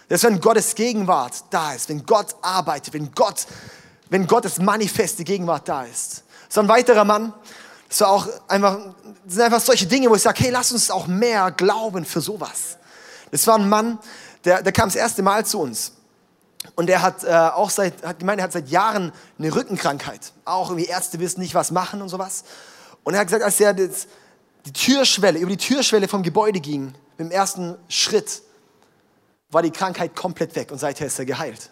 Das 0.09 0.23
ist, 0.23 0.29
wenn 0.29 0.41
Gottes 0.41 0.73
Gegenwart 0.73 1.43
da 1.51 1.73
ist, 1.73 1.87
wenn 1.87 2.03
Gott 2.05 2.35
arbeitet, 2.41 2.93
wenn 2.95 3.11
Gott, 3.13 3.45
wenn 4.09 4.25
Gottes 4.25 4.57
manifeste 4.57 5.23
Gegenwart 5.23 5.69
da 5.69 5.83
ist. 5.83 6.23
So 6.49 6.61
ein 6.61 6.67
weiterer 6.67 7.05
Mann, 7.05 7.31
das 7.87 8.01
auch 8.01 8.27
einfach, 8.47 8.79
das 9.23 9.35
sind 9.35 9.43
einfach 9.43 9.61
solche 9.61 9.85
Dinge, 9.85 10.09
wo 10.09 10.15
ich 10.15 10.23
sage, 10.23 10.43
hey, 10.43 10.49
lass 10.49 10.71
uns 10.71 10.89
auch 10.89 11.05
mehr 11.05 11.51
glauben 11.51 12.05
für 12.05 12.21
sowas. 12.21 12.77
Das 13.31 13.45
war 13.45 13.59
ein 13.59 13.69
Mann, 13.69 13.99
der, 14.45 14.63
der 14.63 14.71
kam 14.71 14.89
das 14.89 14.95
erste 14.95 15.21
Mal 15.21 15.45
zu 15.45 15.59
uns. 15.59 15.93
Und 16.75 16.87
der 16.87 17.03
hat 17.03 17.23
äh, 17.23 17.29
auch 17.29 17.69
seit, 17.69 18.03
hat 18.03 18.19
gemeint, 18.19 18.39
er 18.39 18.45
hat 18.45 18.51
seit 18.51 18.69
Jahren 18.69 19.11
eine 19.37 19.55
Rückenkrankheit. 19.55 20.33
Auch 20.43 20.71
irgendwie 20.71 20.89
Ärzte 20.89 21.19
wissen 21.19 21.39
nicht, 21.39 21.53
was 21.53 21.69
machen 21.69 22.01
und 22.01 22.09
sowas. 22.09 22.43
Und 23.03 23.13
er 23.13 23.21
hat 23.21 23.27
gesagt, 23.27 23.43
als 23.43 23.59
er 23.59 23.75
das, 23.75 24.07
die 24.65 24.73
Türschwelle, 24.73 25.39
über 25.39 25.51
die 25.51 25.57
Türschwelle 25.57 26.07
vom 26.07 26.23
Gebäude 26.23 26.59
ging, 26.59 26.93
im 27.17 27.31
ersten 27.31 27.75
Schritt, 27.87 28.41
war 29.51 29.61
die 29.61 29.71
Krankheit 29.71 30.15
komplett 30.15 30.55
weg 30.55 30.71
und 30.71 30.79
seither 30.79 31.07
ist 31.07 31.19
er 31.19 31.25
geheilt. 31.25 31.69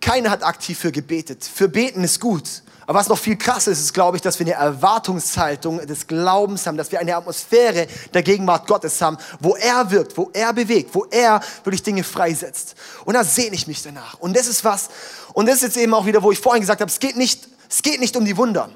Keiner 0.00 0.30
hat 0.30 0.42
aktiv 0.42 0.78
für 0.78 0.90
gebetet. 0.90 1.44
Für 1.44 1.68
beten 1.68 2.02
ist 2.02 2.20
gut. 2.20 2.62
Aber 2.86 2.98
was 2.98 3.08
noch 3.08 3.18
viel 3.18 3.36
krasser 3.36 3.70
ist, 3.70 3.78
ist, 3.78 3.94
glaube 3.94 4.16
ich, 4.16 4.22
dass 4.22 4.40
wir 4.40 4.46
eine 4.46 4.56
Erwartungshaltung 4.56 5.86
des 5.86 6.08
Glaubens 6.08 6.66
haben, 6.66 6.76
dass 6.76 6.90
wir 6.90 6.98
eine 6.98 7.14
Atmosphäre 7.14 7.86
der 8.12 8.22
Gegenwart 8.24 8.66
Gottes 8.66 9.00
haben, 9.00 9.16
wo 9.38 9.54
er 9.54 9.88
wirkt, 9.92 10.16
wo 10.16 10.30
er 10.32 10.52
bewegt, 10.52 10.92
wo 10.92 11.06
er 11.08 11.40
wirklich 11.62 11.84
Dinge 11.84 12.02
freisetzt. 12.02 12.74
Und 13.04 13.14
da 13.14 13.22
sehne 13.22 13.54
ich 13.54 13.68
mich 13.68 13.82
danach. 13.82 14.18
Und 14.18 14.36
das 14.36 14.48
ist 14.48 14.64
was, 14.64 14.90
und 15.32 15.46
das 15.46 15.56
ist 15.56 15.62
jetzt 15.62 15.76
eben 15.76 15.94
auch 15.94 16.04
wieder, 16.04 16.22
wo 16.24 16.32
ich 16.32 16.40
vorhin 16.40 16.60
gesagt 16.60 16.80
habe, 16.80 16.90
es 16.90 16.98
geht 16.98 17.16
nicht 17.16 17.48
es 17.72 17.80
geht 17.80 18.00
nicht 18.00 18.14
um 18.16 18.24
die 18.26 18.36
Wunder. 18.36 18.70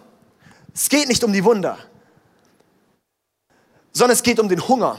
Es 0.75 0.89
geht 0.89 1.07
nicht 1.07 1.23
um 1.23 1.31
die 1.31 1.45
Wunder, 1.45 1.77
sondern 3.93 4.15
es 4.15 4.23
geht 4.23 4.41
um 4.41 4.49
den 4.49 4.67
Hunger. 4.67 4.99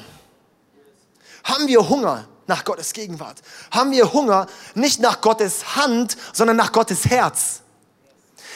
Haben 1.47 1.67
wir 1.67 1.89
Hunger 1.89 2.27
nach 2.45 2.63
Gottes 2.63 2.93
Gegenwart? 2.93 3.41
Haben 3.71 3.91
wir 3.91 4.13
Hunger 4.13 4.47
nicht 4.75 4.99
nach 4.99 5.21
Gottes 5.21 5.75
Hand, 5.75 6.17
sondern 6.33 6.57
nach 6.57 6.71
Gottes 6.71 7.05
Herz? 7.05 7.61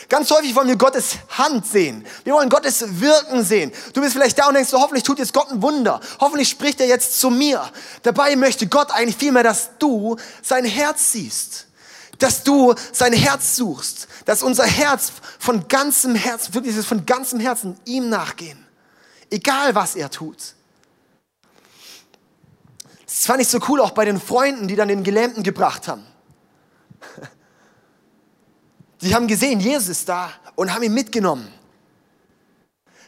Ganz 0.10 0.30
häufig 0.30 0.54
wollen 0.56 0.68
wir 0.68 0.78
Gottes 0.78 1.16
Hand 1.30 1.66
sehen. 1.66 2.06
Wir 2.24 2.34
wollen 2.34 2.50
Gottes 2.50 3.00
Wirken 3.00 3.44
sehen. 3.44 3.72
Du 3.94 4.02
bist 4.02 4.14
vielleicht 4.14 4.38
da 4.38 4.48
und 4.48 4.56
denkst, 4.56 4.70
so, 4.70 4.82
hoffentlich 4.82 5.04
tut 5.04 5.20
jetzt 5.20 5.34
Gott 5.34 5.50
ein 5.50 5.62
Wunder. 5.62 6.02
Hoffentlich 6.20 6.50
spricht 6.50 6.82
er 6.82 6.88
jetzt 6.88 7.20
zu 7.20 7.30
mir. 7.30 7.64
Dabei 8.04 8.36
möchte 8.36 8.68
Gott 8.68 8.92
eigentlich 8.92 9.16
vielmehr, 9.16 9.44
dass 9.44 9.72
du 9.80 10.18
sein 10.42 10.66
Herz 10.66 11.14
siehst. 11.14 11.68
Dass 12.20 12.44
du 12.44 12.76
sein 12.92 13.14
Herz 13.14 13.56
suchst 13.56 14.08
dass 14.26 14.44
unser 14.44 14.66
Herz 14.66 15.12
von 15.40 15.68
ganzem 15.68 16.16
Herzen, 16.16 16.54
wirklich 16.54 16.76
von 16.86 17.06
ganzem 17.06 17.40
Herzen 17.40 17.78
ihm 17.86 18.10
nachgehen. 18.10 18.66
Egal 19.30 19.76
was 19.76 19.96
er 19.96 20.10
tut. 20.10 20.56
Das 23.12 23.26
fand 23.26 23.42
ich 23.42 23.50
so 23.50 23.60
cool 23.68 23.82
auch 23.82 23.92
bei 23.92 24.06
den 24.06 24.22
Freunden, 24.22 24.70
die 24.70 24.78
dann 24.78 24.88
den 24.88 25.04
Gelähmten 25.04 25.44
gebracht 25.44 25.90
haben. 25.90 26.06
Die 29.02 29.14
haben 29.14 29.28
gesehen, 29.28 29.60
Jesus 29.60 29.90
ist 29.90 30.08
da 30.08 30.32
und 30.56 30.74
haben 30.74 30.82
ihn 30.84 30.94
mitgenommen. 30.94 31.52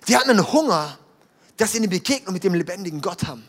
Die 0.08 0.18
hatten 0.18 0.30
einen 0.30 0.52
Hunger, 0.52 0.98
dass 1.56 1.72
sie 1.72 1.78
eine 1.78 1.88
Begegnung 1.88 2.34
mit 2.34 2.44
dem 2.44 2.54
lebendigen 2.54 3.00
Gott 3.00 3.24
haben. 3.24 3.48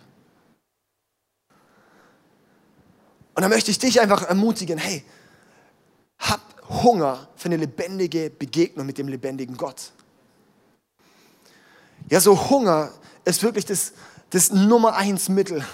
Und 3.34 3.42
da 3.42 3.48
möchte 3.48 3.72
ich 3.72 3.80
dich 3.80 4.00
einfach 4.00 4.22
ermutigen, 4.22 4.78
hey, 4.78 5.04
hab 6.20 6.40
Hunger 6.68 7.28
für 7.34 7.46
eine 7.46 7.56
lebendige 7.56 8.30
Begegnung 8.30 8.86
mit 8.86 8.98
dem 8.98 9.08
lebendigen 9.08 9.56
Gott. 9.56 9.90
Ja, 12.10 12.20
so 12.20 12.48
Hunger 12.48 12.92
ist 13.24 13.42
wirklich 13.42 13.64
das, 13.64 13.94
das 14.30 14.52
Nummer 14.52 14.94
eins 14.94 15.28
Mittel, 15.28 15.66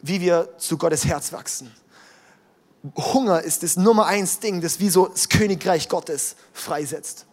wie 0.00 0.20
wir 0.20 0.48
zu 0.58 0.78
Gottes 0.78 1.04
Herz 1.04 1.32
wachsen. 1.32 1.72
Hunger 2.96 3.42
ist 3.42 3.62
das 3.62 3.76
Nummer 3.76 4.06
eins 4.06 4.38
Ding, 4.38 4.60
das 4.60 4.80
wie 4.80 4.88
so 4.88 5.08
das 5.08 5.28
Königreich 5.28 5.88
Gottes 5.88 6.36
freisetzt. 6.52 7.26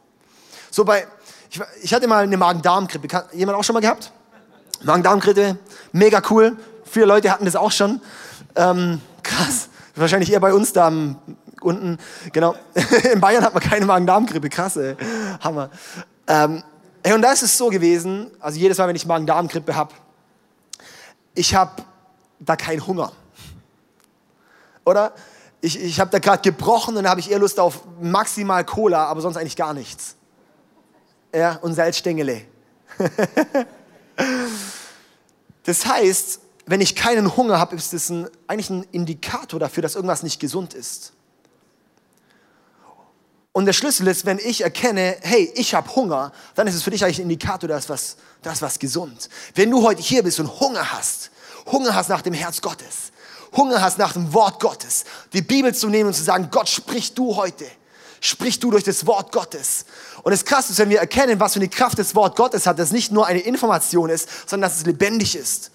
So 0.72 0.84
bei, 0.84 1.08
ich, 1.50 1.62
ich 1.84 1.94
hatte 1.94 2.08
mal 2.08 2.24
eine 2.24 2.38
Magen-Darm-Grippe. 2.38 3.28
Jemand 3.34 3.58
auch 3.58 3.64
schon 3.64 3.76
mal 3.76 3.80
gehabt? 3.80 4.12
Magen-Darm-Grippe, 4.84 5.58
mega 5.92 6.22
cool. 6.30 6.58
Viele 6.84 7.06
Leute 7.06 7.32
hatten 7.32 7.46
das 7.46 7.56
auch 7.56 7.72
schon. 7.72 8.02
Ähm, 8.56 9.02
krass. 9.24 9.70
Wahrscheinlich 9.96 10.32
eher 10.32 10.40
bei 10.40 10.54
uns 10.54 10.74
da 10.74 10.92
unten, 11.62 11.98
genau. 12.34 12.56
In 13.14 13.22
Bayern 13.22 13.44
hat 13.44 13.54
man 13.54 13.64
keine 13.64 13.86
Magen-Darm-Grippe, 13.86 14.50
krass, 14.50 14.76
ey. 14.78 14.96
Hammer. 15.42 15.70
Ähm, 16.28 16.64
hey, 17.04 17.14
und 17.14 17.22
da 17.22 17.32
ist 17.32 17.44
es 17.44 17.58
so 17.58 17.70
gewesen, 17.70 18.32
also 18.40 18.60
jedes 18.60 18.78
Mal, 18.78 18.88
wenn 18.88 18.96
ich 18.96 19.06
Magen-Darm-Grippe 19.06 19.76
habe, 19.76 19.94
ich 21.34 21.56
habe 21.56 21.84
da 22.40 22.56
keinen 22.56 22.86
Hunger. 22.86 23.12
Oder? 24.86 25.14
Ich, 25.62 25.82
ich 25.82 26.00
habe 26.00 26.12
da 26.12 26.20
gerade 26.20 26.42
gebrochen 26.42 26.96
und 26.98 27.10
habe 27.10 27.20
ich 27.20 27.32
eher 27.32 27.40
Lust 27.40 27.60
auf 27.60 27.84
maximal 28.00 28.64
Cola, 28.66 29.06
aber 29.06 29.22
sonst 29.22 29.38
eigentlich 29.38 29.56
gar 29.56 29.74
nichts. 29.74 30.16
Ja, 31.34 31.56
und 31.58 31.74
Salzstängele. 31.74 32.42
das 35.64 35.86
heißt, 35.86 36.40
wenn 36.66 36.82
ich 36.82 36.96
keinen 36.96 37.36
Hunger 37.36 37.60
habe, 37.60 37.76
ist 37.76 37.94
das 37.94 38.10
ein, 38.10 38.28
eigentlich 38.48 38.70
ein 38.70 38.84
Indikator 38.92 39.60
dafür, 39.60 39.84
dass 39.84 39.96
irgendwas 39.96 40.24
nicht 40.24 40.40
gesund 40.40 40.74
ist. 40.74 41.14
Und 43.52 43.66
der 43.66 43.74
Schlüssel 43.74 44.08
ist, 44.08 44.26
wenn 44.26 44.38
ich 44.38 44.62
erkenne, 44.62 45.16
hey, 45.22 45.52
ich 45.56 45.74
habe 45.74 45.96
Hunger, 45.96 46.34
dann 46.56 46.68
ist 46.68 46.76
es 46.76 46.84
für 46.84 46.92
dich 46.92 47.06
eigentlich 47.06 47.20
ein 47.20 47.24
Indikator, 47.24 47.70
dass 47.70 47.88
was, 47.88 48.18
das 48.42 48.62
was 48.62 48.80
gesund. 48.80 49.30
Wenn 49.54 49.72
du 49.72 49.82
heute 49.82 50.02
hier 50.02 50.24
bist 50.24 50.40
und 50.42 50.60
Hunger 50.60 50.92
hast, 50.92 51.32
Hunger 51.72 51.96
hast 51.96 52.10
nach 52.10 52.22
dem 52.22 52.34
Herz 52.34 52.62
Gottes, 52.62 53.12
Hunger 53.56 53.82
hast 53.82 53.98
nach 53.98 54.14
dem 54.14 54.34
Wort 54.34 54.60
Gottes, 54.60 55.06
die 55.34 55.42
Bibel 55.42 55.74
zu 55.74 55.90
nehmen 55.90 56.08
und 56.08 56.14
zu 56.14 56.24
sagen, 56.24 56.50
Gott, 56.52 56.70
sprich 56.70 57.14
du 57.14 57.36
heute. 57.36 57.66
Sprich 58.22 58.60
du 58.60 58.72
durch 58.72 58.84
das 58.84 59.06
Wort 59.06 59.32
Gottes. 59.32 59.86
Und 60.24 60.34
es 60.34 60.46
krass 60.46 60.70
ist, 60.70 60.80
wenn 60.80 60.90
wir 60.90 61.00
erkennen, 61.00 61.40
was 61.40 61.54
für 61.54 61.60
eine 61.60 61.70
Kraft 61.70 62.00
das 62.00 62.16
Wort 62.16 62.36
Gottes 62.36 62.66
hat, 62.66 62.80
dass 62.80 62.88
es 62.88 62.92
nicht 62.92 63.12
nur 63.12 63.28
eine 63.28 63.40
Information 63.40 64.10
ist, 64.10 64.28
sondern 64.50 64.70
dass 64.70 64.80
es 64.80 64.86
lebendig 64.86 65.36
ist. 65.36 65.70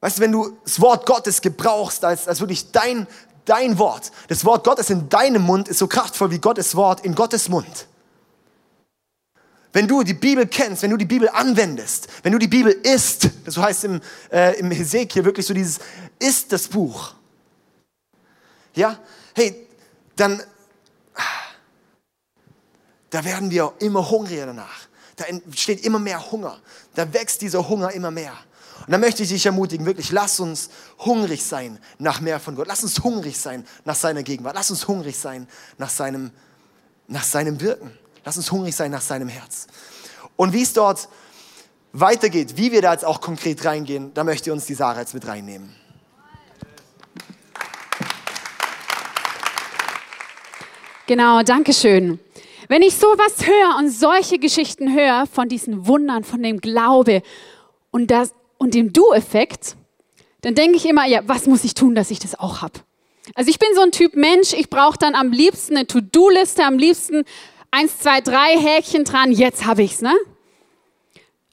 Weißt 0.00 0.18
du, 0.18 0.22
wenn 0.22 0.32
du 0.32 0.56
das 0.64 0.80
Wort 0.80 1.04
Gottes 1.04 1.42
gebrauchst 1.42 2.04
als, 2.04 2.26
als 2.26 2.40
wirklich 2.40 2.70
dein, 2.72 3.06
dein 3.44 3.78
Wort, 3.78 4.12
das 4.28 4.44
Wort 4.44 4.64
Gottes 4.64 4.88
in 4.88 5.08
deinem 5.08 5.42
Mund 5.42 5.68
ist 5.68 5.78
so 5.78 5.86
kraftvoll 5.86 6.30
wie 6.30 6.38
Gottes 6.38 6.74
Wort 6.74 7.04
in 7.04 7.14
Gottes 7.14 7.48
Mund. 7.48 7.86
Wenn 9.76 9.86
du 9.86 10.02
die 10.02 10.14
Bibel 10.14 10.46
kennst, 10.46 10.82
wenn 10.82 10.90
du 10.90 10.96
die 10.96 11.04
Bibel 11.04 11.28
anwendest, 11.28 12.08
wenn 12.22 12.32
du 12.32 12.38
die 12.38 12.48
Bibel 12.48 12.72
isst, 12.72 13.28
das 13.44 13.58
heißt 13.58 13.84
im, 13.84 14.00
äh, 14.32 14.58
im 14.58 14.70
Hesekiel 14.70 15.22
wirklich 15.22 15.44
so 15.44 15.52
dieses 15.52 15.80
ist 16.18 16.50
das 16.50 16.66
Buch. 16.66 17.12
Ja, 18.74 18.98
hey, 19.34 19.68
dann 20.16 20.42
da 23.10 23.22
werden 23.22 23.50
wir 23.50 23.74
immer 23.80 24.08
hungriger 24.08 24.46
danach. 24.46 24.88
Da 25.16 25.24
entsteht 25.24 25.84
immer 25.84 25.98
mehr 25.98 26.32
Hunger. 26.32 26.58
Da 26.94 27.12
wächst 27.12 27.42
dieser 27.42 27.68
Hunger 27.68 27.92
immer 27.92 28.10
mehr. 28.10 28.32
Und 28.86 28.92
da 28.92 28.96
möchte 28.96 29.24
ich 29.24 29.28
dich 29.28 29.44
ermutigen, 29.44 29.84
wirklich, 29.84 30.10
lass 30.10 30.40
uns 30.40 30.70
hungrig 31.00 31.44
sein 31.44 31.78
nach 31.98 32.22
mehr 32.22 32.40
von 32.40 32.54
Gott. 32.54 32.66
Lass 32.66 32.82
uns 32.82 33.04
hungrig 33.04 33.38
sein 33.38 33.66
nach 33.84 33.94
seiner 33.94 34.22
Gegenwart. 34.22 34.54
Lass 34.54 34.70
uns 34.70 34.88
hungrig 34.88 35.18
sein 35.18 35.46
nach 35.76 35.90
seinem, 35.90 36.30
nach 37.08 37.24
seinem 37.24 37.60
Wirken. 37.60 37.92
Lass 38.26 38.36
uns 38.36 38.50
hungrig 38.50 38.74
sein 38.74 38.90
nach 38.90 39.02
seinem 39.02 39.28
Herz. 39.28 39.68
Und 40.34 40.52
wie 40.52 40.62
es 40.62 40.72
dort 40.72 41.08
weitergeht, 41.92 42.56
wie 42.56 42.72
wir 42.72 42.82
da 42.82 42.92
jetzt 42.92 43.04
auch 43.04 43.20
konkret 43.20 43.64
reingehen, 43.64 44.12
da 44.14 44.24
möchte 44.24 44.52
uns 44.52 44.66
die 44.66 44.74
Sarah 44.74 44.98
jetzt 44.98 45.14
mit 45.14 45.28
reinnehmen. 45.28 45.72
Genau, 51.06 51.42
danke 51.44 51.72
schön. 51.72 52.18
Wenn 52.66 52.82
ich 52.82 52.96
sowas 52.96 53.46
höre 53.46 53.78
und 53.78 53.90
solche 53.90 54.40
Geschichten 54.40 54.92
höre 54.92 55.28
von 55.28 55.48
diesen 55.48 55.86
Wundern, 55.86 56.24
von 56.24 56.42
dem 56.42 56.60
Glaube 56.60 57.22
und, 57.92 58.10
das, 58.10 58.32
und 58.58 58.74
dem 58.74 58.92
Du-Effekt, 58.92 59.76
dann 60.40 60.56
denke 60.56 60.78
ich 60.78 60.86
immer, 60.86 61.06
ja, 61.06 61.20
was 61.28 61.46
muss 61.46 61.62
ich 61.62 61.74
tun, 61.74 61.94
dass 61.94 62.10
ich 62.10 62.18
das 62.18 62.36
auch 62.36 62.60
habe? 62.60 62.80
Also 63.36 63.50
ich 63.50 63.60
bin 63.60 63.68
so 63.76 63.82
ein 63.82 63.92
Typ 63.92 64.16
Mensch, 64.16 64.52
ich 64.52 64.68
brauche 64.68 64.98
dann 64.98 65.14
am 65.14 65.30
liebsten 65.30 65.76
eine 65.76 65.86
To-Do-Liste, 65.86 66.64
am 66.64 66.76
liebsten 66.76 67.24
eins, 67.70 67.98
zwei, 67.98 68.20
drei 68.20 68.58
Häkchen 68.58 69.04
dran, 69.04 69.32
jetzt 69.32 69.64
habe 69.64 69.82
ich's, 69.82 70.02
ne? 70.02 70.14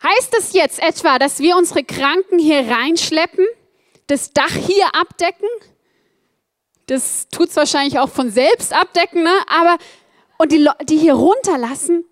Heißt 0.02 0.34
das 0.34 0.54
jetzt 0.54 0.82
etwa, 0.84 1.17
dass 1.17 1.39
wir 1.39 1.56
unsere 1.56 1.84
Kranken 1.84 2.38
hier 2.38 2.67
reinschleppen, 2.69 3.45
das 4.08 4.32
Dach 4.32 4.52
hier 4.52 4.93
abdecken? 4.93 5.47
Das 6.88 7.30
tut's 7.30 7.56
wahrscheinlich 7.56 7.99
auch 7.99 8.10
von 8.10 8.30
selbst 8.30 8.73
abdecken, 8.73 9.23
ne? 9.23 9.34
Aber 9.47 9.78
und 10.38 10.52
die, 10.52 10.67
die 10.84 10.97
hier 10.97 11.13
runterlassen 11.13 12.04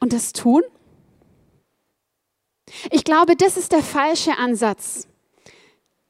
und 0.00 0.12
das 0.12 0.32
tun? 0.32 0.62
Ich 2.90 3.04
glaube, 3.04 3.36
das 3.36 3.56
ist 3.56 3.72
der 3.72 3.82
falsche 3.82 4.36
Ansatz. 4.36 5.08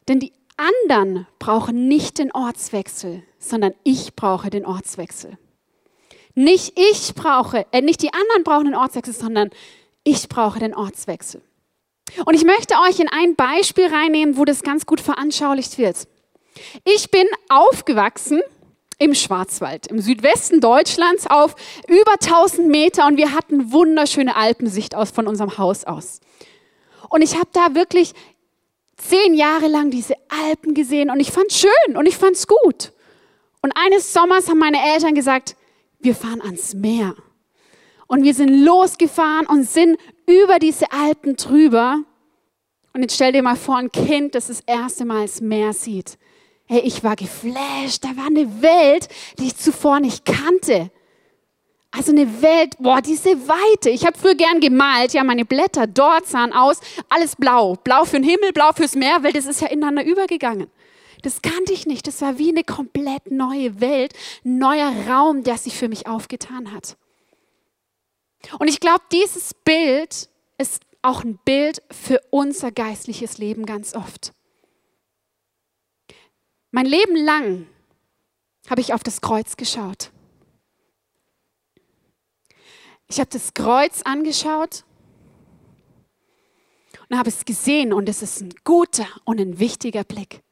Denn 0.09 0.19
die 0.19 0.33
anderen 0.57 1.27
brauchen 1.39 1.89
nicht 1.89 2.19
den 2.19 2.33
Ortswechsel, 2.33 3.23
sondern 3.39 3.73
ich 3.85 4.15
brauche 4.15 4.51
den 4.51 4.67
Ortswechsel. 4.67 5.39
Nicht 6.35 6.79
ich 6.79 7.15
brauche, 7.15 7.67
äh, 7.73 7.81
nicht 7.81 8.03
die 8.03 8.13
anderen 8.13 8.45
brauchen 8.45 8.67
den 8.67 8.75
Ortswechsel, 8.75 9.15
sondern 9.15 9.51
ich 10.05 10.29
brauche 10.29 10.59
den 10.59 10.75
Ortswechsel. 10.75 11.43
Und 12.25 12.35
ich 12.35 12.45
möchte 12.45 12.75
euch 12.89 12.99
in 13.01 13.09
ein 13.09 13.37
Beispiel 13.37 13.87
reinnehmen, 13.87 14.37
wo 14.37 14.45
das 14.45 14.63
ganz 14.63 14.87
gut 14.87 15.01
veranschaulicht 15.01 15.79
wird. 15.79 16.09
Ich 16.85 17.11
bin 17.11 17.27
aufgewachsen 17.49 18.43
im 18.99 19.15
Schwarzwald, 19.15 19.87
im 19.87 20.01
Südwesten 20.01 20.61
Deutschlands 20.61 21.27
auf 21.27 21.55
über 21.89 22.13
1000 22.13 22.69
Meter 22.69 23.07
und 23.07 23.17
wir 23.17 23.33
hatten 23.33 23.73
wunderschöne 23.73 24.37
Alpensicht 24.37 24.95
aus 24.95 25.11
von 25.11 25.27
unserem 25.27 25.57
Haus 25.59 25.85
aus. 25.85 26.21
Und 27.09 27.23
ich 27.23 27.35
habe 27.35 27.49
da 27.53 27.75
wirklich 27.75 28.13
zehn 28.97 29.35
Jahre 29.35 29.69
lang 29.69 29.91
diese 29.91 30.15
Alpen 30.45 30.75
gesehen 30.75 31.11
und 31.11 31.19
ich 31.21 31.31
fand 31.33 31.53
schön 31.53 31.97
und 31.97 32.07
ich 32.07 32.17
fand's 32.17 32.47
gut. 32.47 32.93
Und 33.63 33.73
eines 33.75 34.13
Sommers 34.13 34.49
haben 34.49 34.59
meine 34.59 34.79
Eltern 34.95 35.15
gesagt, 35.15 35.57
wir 36.01 36.15
fahren 36.15 36.41
ans 36.43 36.75
Meer. 36.75 37.15
Und 38.07 38.25
wir 38.25 38.35
sind 38.35 38.65
losgefahren 38.65 39.47
und 39.47 39.69
sind 39.69 39.97
über 40.27 40.59
diese 40.59 40.91
Alpen 40.91 41.37
drüber. 41.37 42.03
Und 42.93 43.03
jetzt 43.03 43.15
stell 43.15 43.33
dir 43.33 43.43
mal 43.43 43.57
vor, 43.57 43.77
ein 43.77 43.93
Kind, 43.93 44.35
das 44.35 44.49
das 44.49 44.61
erste 44.61 45.05
Mal 45.05 45.23
das 45.23 45.41
Meer 45.41 45.73
sieht. 45.73 46.19
Hey, 46.67 46.81
ich 46.81 47.05
war 47.05 47.17
geflasht. 47.17 48.05
Da 48.05 48.17
war 48.17 48.27
eine 48.27 48.63
Welt, 48.63 49.09
die 49.39 49.47
ich 49.47 49.57
zuvor 49.57 50.01
nicht 50.01 50.25
kannte. 50.25 50.91
Also 51.93 52.13
eine 52.13 52.43
Welt, 52.43 52.77
boah, 52.79 53.01
diese 53.01 53.49
Weite. 53.49 53.91
Ich 53.91 54.07
habe 54.07 54.17
früher 54.17 54.37
gern 54.37 54.61
gemalt, 54.61 55.13
ja, 55.13 55.25
meine 55.25 55.45
Blätter 55.45 55.89
dort 55.89 56.29
sahen 56.29 56.53
aus, 56.53 56.81
alles 57.09 57.35
blau. 57.35 57.75
Blau 57.75 58.05
für 58.05 58.21
den 58.21 58.29
Himmel, 58.29 58.53
blau 58.53 58.71
fürs 58.73 58.95
Meer, 58.95 59.23
weil 59.23 59.33
das 59.33 59.47
ist 59.47 59.61
ja 59.61 59.67
ineinander 59.69 60.05
übergegangen. 60.05 60.69
Das 61.23 61.43
kannte 61.43 61.73
ich 61.73 61.87
nicht. 61.87 62.07
Das 62.07 62.21
war 62.23 62.39
wie 62.39 62.51
eine 62.51 62.65
komplett 62.65 63.31
neue 63.31 63.81
Welt, 63.81 64.15
ein 64.45 64.59
neuer 64.59 64.93
Raum, 65.09 65.43
der 65.43 65.59
sich 65.59 65.77
für 65.77 65.89
mich 65.89 66.07
aufgetan 66.07 66.73
hat. 66.73 66.97
Und 68.59 68.69
ich 68.69 68.81
glaube, 68.81 69.03
dieses 69.13 69.55
Bild 69.55 70.29
ist 70.59 70.83
auch 71.03 71.25
ein 71.25 71.39
Bild 71.45 71.83
für 71.91 72.21
unser 72.31 72.73
geistliches 72.73 73.39
Leben 73.39 73.67
ganz 73.67 73.95
oft. 73.95 74.33
Mein 76.71 76.87
Leben 76.87 77.17
lang 77.17 77.67
habe 78.69 78.81
ich 78.81 78.95
auf 78.95 79.03
das 79.03 79.21
Kreuz 79.21 79.57
geschaut. 79.57 80.11
Ich 83.09 83.19
habe 83.19 83.31
das 83.31 83.55
Kreuz 83.55 84.03
angeschaut 84.03 84.85
und 87.09 87.19
habe 87.19 87.29
es 87.29 87.45
gesehen 87.45 87.93
und 87.93 88.09
es 88.09 88.23
ist 88.23 88.41
ein 88.41 88.55
guter 88.63 89.07
und 89.25 89.41
ein 89.41 89.59
wichtiger 89.59 90.05
Blick. 90.05 90.43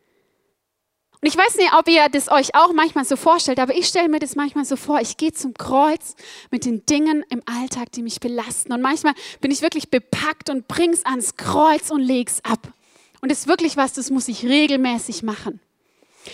Und 1.20 1.26
ich 1.26 1.36
weiß 1.36 1.56
nicht, 1.56 1.72
ob 1.74 1.88
ihr 1.88 2.08
das 2.08 2.30
euch 2.30 2.54
auch 2.54 2.72
manchmal 2.72 3.04
so 3.04 3.16
vorstellt, 3.16 3.58
aber 3.58 3.74
ich 3.74 3.88
stelle 3.88 4.08
mir 4.08 4.20
das 4.20 4.36
manchmal 4.36 4.64
so 4.64 4.76
vor. 4.76 5.00
Ich 5.00 5.16
gehe 5.16 5.32
zum 5.32 5.52
Kreuz 5.52 6.14
mit 6.52 6.64
den 6.64 6.86
Dingen 6.86 7.24
im 7.28 7.42
Alltag, 7.44 7.90
die 7.90 8.02
mich 8.02 8.20
belasten. 8.20 8.72
Und 8.72 8.82
manchmal 8.82 9.14
bin 9.40 9.50
ich 9.50 9.60
wirklich 9.60 9.90
bepackt 9.90 10.48
und 10.48 10.68
bring's 10.68 11.04
ans 11.04 11.34
Kreuz 11.34 11.90
und 11.90 12.00
leg's 12.00 12.40
ab. 12.44 12.72
Und 13.20 13.32
das 13.32 13.40
ist 13.40 13.48
wirklich 13.48 13.76
was, 13.76 13.94
das 13.94 14.10
muss 14.10 14.28
ich 14.28 14.44
regelmäßig 14.44 15.24
machen. 15.24 15.60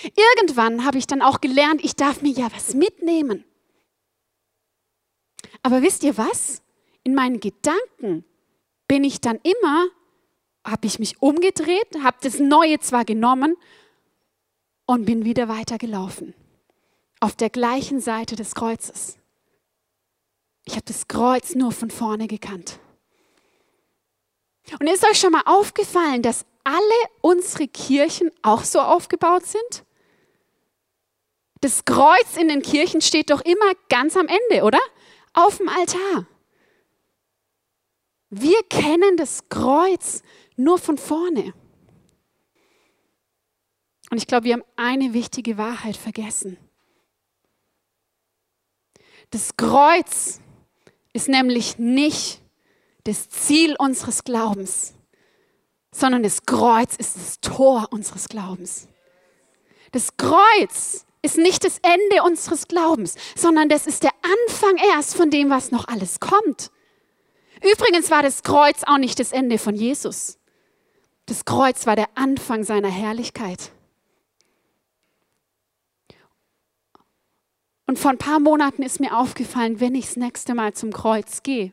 Irgendwann 0.03 0.85
habe 0.85 0.99
ich 0.99 1.07
dann 1.07 1.23
auch 1.23 1.41
gelernt, 1.41 1.83
ich 1.83 1.97
darf 1.97 2.21
mir 2.21 2.33
ja 2.33 2.49
was 2.55 2.75
mitnehmen. 2.75 3.45
Aber 5.63 5.81
wisst 5.81 6.03
ihr 6.03 6.19
was? 6.19 6.61
In 7.05 7.15
meinen 7.15 7.41
Gedanken 7.41 8.25
bin 8.87 9.03
ich 9.03 9.23
dann 9.23 9.41
immer, 9.43 9.87
habe 10.63 10.87
ich 10.87 10.99
mich 10.99 11.23
umgedreht, 11.23 11.89
habe 12.03 12.19
das 12.21 12.39
Neue 12.39 12.81
zwar 12.81 13.07
genommen 13.07 13.57
und 14.87 15.05
bin 15.05 15.25
wieder 15.25 15.49
weitergelaufen. 15.49 16.35
Auf 17.21 17.37
der 17.37 17.51
gleichen 17.51 18.01
Seite 18.01 18.37
des 18.37 18.55
Kreuzes. 18.55 19.19
Ich 20.65 20.75
habe 20.75 20.85
das 20.87 21.09
Kreuz 21.09 21.55
nur 21.55 21.73
von 21.73 21.91
vorne 21.91 22.27
gekannt. 22.27 22.79
Und 24.81 24.87
ist 24.89 25.05
euch 25.07 25.19
schon 25.19 25.33
mal 25.33 25.43
aufgefallen, 25.45 26.23
dass 26.23 26.47
alle 26.65 26.81
unsere 27.21 27.69
Kirchen 27.69 28.31
auch 28.43 28.65
so 28.65 28.81
aufgebaut 28.81 29.45
sind? 29.47 29.85
Das 31.61 31.85
Kreuz 31.85 32.37
in 32.39 32.49
den 32.49 32.63
Kirchen 32.63 33.01
steht 33.01 33.31
doch 33.31 33.41
immer 33.43 33.73
ganz 33.89 34.17
am 34.17 34.27
Ende, 34.27 34.65
oder? 34.65 34.81
Auf 35.33 35.59
dem 35.59 35.69
Altar. 35.69 36.27
Wir 38.31 38.63
kennen 38.65 39.17
das 39.17 39.49
Kreuz 39.49 40.23
nur 40.57 40.79
von 40.79 40.99
vorne. 40.99 41.55
Und 44.15 44.19
ich 44.19 44.29
glaube, 44.29 44.45
wir 44.45 44.53
haben 44.53 44.65
eine 44.77 45.13
wichtige 45.13 45.59
Wahrheit 45.59 45.97
vergessen. 45.97 46.57
Das 49.31 49.57
Kreuz 49.57 50.39
ist 51.13 51.29
nämlich 51.29 51.79
nicht 51.79 52.41
das 53.03 53.29
Ziel 53.29 53.75
unseres 53.77 54.23
Glaubens 54.23 54.95
sondern 55.95 56.25
das 56.25 56.45
Kreuz 56.45 56.97
ist 56.97 57.17
das 57.17 57.41
Tor 57.41 57.89
unseres 57.91 58.29
Glaubens. 58.29 58.89
Das 59.93 60.17
Kreuz 60.17 61.07
ist 61.23 61.39
nicht 61.39 61.65
das 61.65 61.79
Ende 61.79 62.25
unseres 62.25 62.67
Glaubens, 62.67 63.15
sondern 63.37 63.69
das 63.69 63.87
ist 63.87 64.03
der 64.03 64.11
Anfang 64.23 64.77
erst 64.93 65.15
von 65.15 65.31
dem, 65.31 65.51
was 65.51 65.71
noch 65.71 65.87
alles 65.87 66.19
kommt. 66.19 66.73
Übrigens 67.63 68.11
war 68.11 68.23
das 68.23 68.43
Kreuz 68.43 68.83
auch 68.85 68.99
nicht 68.99 69.21
das 69.21 69.33
Ende 69.33 69.57
von 69.57 69.77
Jesus. 69.77 70.39
Das 71.27 71.45
Kreuz 71.45 71.87
war 71.87 71.97
der 71.97 72.09
Anfang 72.17 72.65
seiner 72.65 72.91
Herrlichkeit. 72.91 73.71
Und 77.87 77.99
vor 77.99 78.11
ein 78.11 78.19
paar 78.19 78.41
Monaten 78.41 78.83
ist 78.83 79.01
mir 79.01 79.17
aufgefallen, 79.17 79.81
wenn 79.81 79.95
ich 79.95 80.07
das 80.07 80.17
nächste 80.17 80.55
Mal 80.55 80.73
zum 80.73 80.93
Kreuz 80.93 81.43
gehe. 81.43 81.73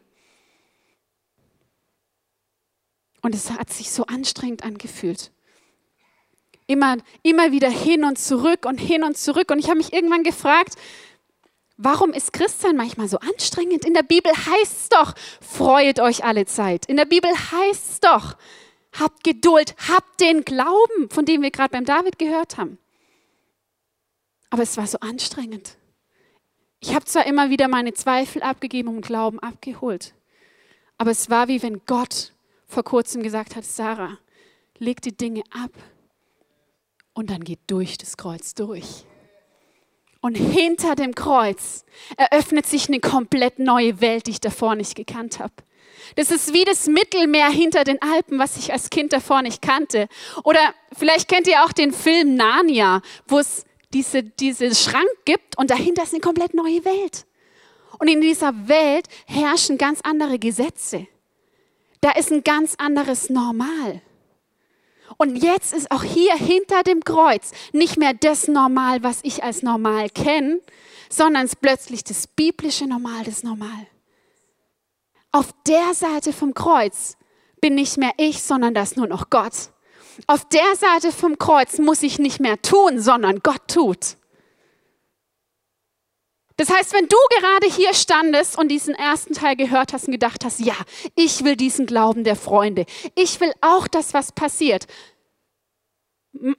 Und 3.21 3.36
es 3.36 3.52
hat 3.52 3.71
sich 3.71 3.91
so 3.91 4.06
anstrengend 4.06 4.63
angefühlt. 4.63 5.32
Immer, 6.67 6.97
immer 7.24 7.52
wieder 7.52 7.69
hin 7.69 8.04
und 8.04 8.17
zurück 8.17 8.65
und 8.65 8.80
hin 8.80 9.04
und 9.04 9.17
zurück. 9.17 9.52
Und 9.52 9.60
ich 9.60 9.67
habe 9.67 9.78
mich 9.78 9.93
irgendwann 9.93 10.24
gefragt, 10.24 10.76
warum 11.78 12.12
ist 12.12 12.34
Christsein 12.34 12.76
manchmal 12.76 13.08
so 13.08 13.17
anstrengend? 13.19 13.86
In 13.86 13.93
der 13.93 14.04
Bibel 14.04 14.32
heißt 14.32 14.82
es 14.82 14.89
doch, 14.89 15.13
freut 15.41 16.00
euch 16.00 16.24
alle 16.24 16.45
Zeit. 16.45 16.86
In 16.88 16.97
der 16.97 17.06
Bibel 17.06 17.30
heißt 17.30 17.89
es 17.91 18.00
doch, 18.00 18.38
habt 19.00 19.24
Geduld, 19.24 19.76
habt 19.89 20.19
den 20.19 20.43
Glauben, 20.43 21.10
von 21.10 21.26
dem 21.26 21.41
wir 21.41 21.52
gerade 21.52 21.71
beim 21.71 21.86
David 21.86 22.19
gehört 22.19 22.58
haben. 22.58 22.78
Aber 24.50 24.63
es 24.63 24.78
war 24.78 24.88
so 24.88 25.00
anstrengend. 25.00 25.78
Ich 26.84 26.96
habe 26.96 27.06
zwar 27.06 27.28
immer 27.28 27.52
wieder 27.52 27.67
meine 27.67 27.94
Zweifel 27.94 28.41
abgegeben 28.41 28.89
und 28.89 29.06
Glauben 29.06 29.39
abgeholt, 29.39 30.15
aber 30.98 31.12
es 31.12 31.30
war 31.30 31.48
wie 31.48 31.62
wenn 31.62 31.82
Gott 31.86 32.34
vor 32.65 32.84
kurzem 32.84 33.22
gesagt 33.22 33.56
hat, 33.56 33.65
Sarah, 33.65 34.17
leg 34.80 35.00
die 35.02 35.15
Dinge 35.15 35.44
ab 35.52 35.72
und 37.13 37.30
dann 37.30 37.44
geht 37.44 37.60
durch 37.67 38.00
das 38.00 38.17
Kreuz 38.17 38.56
durch. 38.56 39.06
Und 40.22 40.36
hinter 40.36 40.96
dem 40.96 41.13
Kreuz 41.13 41.86
eröffnet 42.17 42.65
sich 42.65 42.88
eine 42.88 43.00
komplett 43.00 43.60
neue 43.60 44.02
Welt, 44.02 44.26
die 44.26 44.32
ich 44.32 44.41
davor 44.41 44.76
nicht 44.76 44.96
gekannt 44.96 45.39
habe. 45.39 45.54
Das 46.15 46.32
ist 46.32 46.54
wie 46.54 46.63
das 46.63 46.88
Mittelmeer 46.88 47.50
hinter 47.50 47.84
den 47.84 48.02
Alpen, 48.02 48.39
was 48.39 48.58
ich 48.58 48.74
als 48.74 48.89
Kind 48.89 49.13
davor 49.13 49.44
nicht 49.44 49.62
kannte. 49.62 50.08
Oder 50.44 50.74
vielleicht 50.98 51.28
kennt 51.28 51.48
ihr 51.48 51.63
auch 51.63 51.72
den 51.74 51.91
Film 51.91 52.36
Narnia, 52.36 53.02
wo 53.28 53.39
es 53.39 53.65
diese, 53.93 54.23
diese 54.23 54.73
Schrank 54.75 55.10
gibt 55.25 55.58
und 55.58 55.69
dahinter 55.69 56.04
ist 56.04 56.13
eine 56.13 56.21
komplett 56.21 56.54
neue 56.54 56.84
Welt. 56.86 57.25
Und 57.99 58.08
in 58.08 58.21
dieser 58.21 58.67
Welt 58.67 59.08
herrschen 59.27 59.77
ganz 59.77 59.99
andere 60.01 60.39
Gesetze. 60.39 61.08
Da 62.01 62.12
ist 62.12 62.32
ein 62.32 62.43
ganz 62.43 62.75
anderes 62.77 63.30
Normal. 63.30 64.01
Und 65.17 65.36
jetzt 65.36 65.73
ist 65.73 65.91
auch 65.91 66.04
hier 66.04 66.34
hinter 66.34 66.84
dem 66.84 67.04
Kreuz 67.04 67.51
nicht 67.73 67.97
mehr 67.97 68.13
das 68.13 68.47
Normal, 68.47 69.04
was 69.04 69.19
ich 69.23 69.43
als 69.43 69.62
normal 69.62 70.10
kenne, 70.10 70.62
sondern 71.10 71.45
es 71.45 71.54
ist 71.54 71.62
plötzlich 71.62 72.04
das 72.04 72.25
biblische 72.25 72.88
Normal, 72.88 73.23
das 73.25 73.43
Normal. 73.43 73.88
Auf 75.32 75.54
der 75.67 75.93
Seite 75.93 76.34
vom 76.34 76.54
Kreuz 76.54 77.17
bin 77.62 77.75
nicht 77.75 77.97
mehr 77.97 78.13
ich, 78.17 78.41
sondern 78.41 78.73
das 78.73 78.95
nur 78.95 79.08
noch 79.08 79.30
Gott. 79.30 79.69
Auf 80.28 80.47
der 80.50 80.76
Seite 80.76 81.12
vom 81.12 81.38
Kreuz 81.38 81.78
muss 81.78 82.04
ich 82.04 82.19
nicht 82.19 82.39
mehr 82.39 82.62
tun, 82.62 83.00
sondern 83.00 83.39
Gott 83.39 83.67
tut. 83.67 84.17
Das 86.58 86.69
heißt, 86.69 86.93
wenn 86.93 87.08
du 87.08 87.17
gerade 87.39 87.67
hier 87.67 87.93
standest 87.93 88.58
und 88.58 88.67
diesen 88.67 88.93
ersten 88.93 89.34
Teil 89.34 89.56
gehört 89.56 89.93
hast 89.93 90.06
und 90.06 90.12
gedacht 90.12 90.45
hast, 90.45 90.60
ja, 90.60 90.76
ich 91.15 91.43
will 91.43 91.56
diesen 91.56 91.88
Glauben 91.88 92.24
der 92.24 92.36
Freunde, 92.36 92.86
ich 93.15 93.39
will 93.39 93.52
auch 93.62 93.88
das, 93.88 94.13
was 94.13 94.32
passiert. 94.32 94.86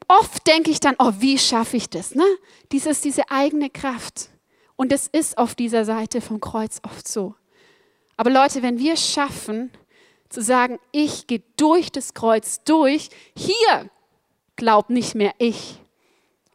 Oft 0.09 0.47
denke 0.47 0.71
ich 0.71 0.81
dann, 0.81 0.97
oh, 0.99 1.13
wie 1.19 1.39
schaffe 1.39 1.77
ich 1.77 1.89
das? 1.89 2.15
Ne? 2.15 2.25
Dieses, 2.73 3.01
diese 3.01 3.31
eigene 3.31 3.71
Kraft. 3.71 4.31
Und 4.75 4.93
es 4.93 5.07
ist 5.07 5.39
auf 5.39 5.55
dieser 5.55 5.85
Seite 5.85 6.21
vom 6.21 6.41
Kreuz 6.41 6.81
oft 6.83 7.07
so. 7.07 7.37
Aber 8.17 8.31
Leute, 8.31 8.63
wenn 8.63 8.79
wir 8.79 8.97
schaffen, 8.97 9.71
zu 10.33 10.43
sagen, 10.43 10.79
ich 10.91 11.27
gehe 11.27 11.43
durch 11.57 11.93
das 11.93 12.15
Kreuz 12.15 12.65
durch, 12.65 13.11
hier 13.37 13.91
glaubt 14.57 14.91
nicht 14.91 15.15
mehr 15.15 15.35
ich, 15.39 15.79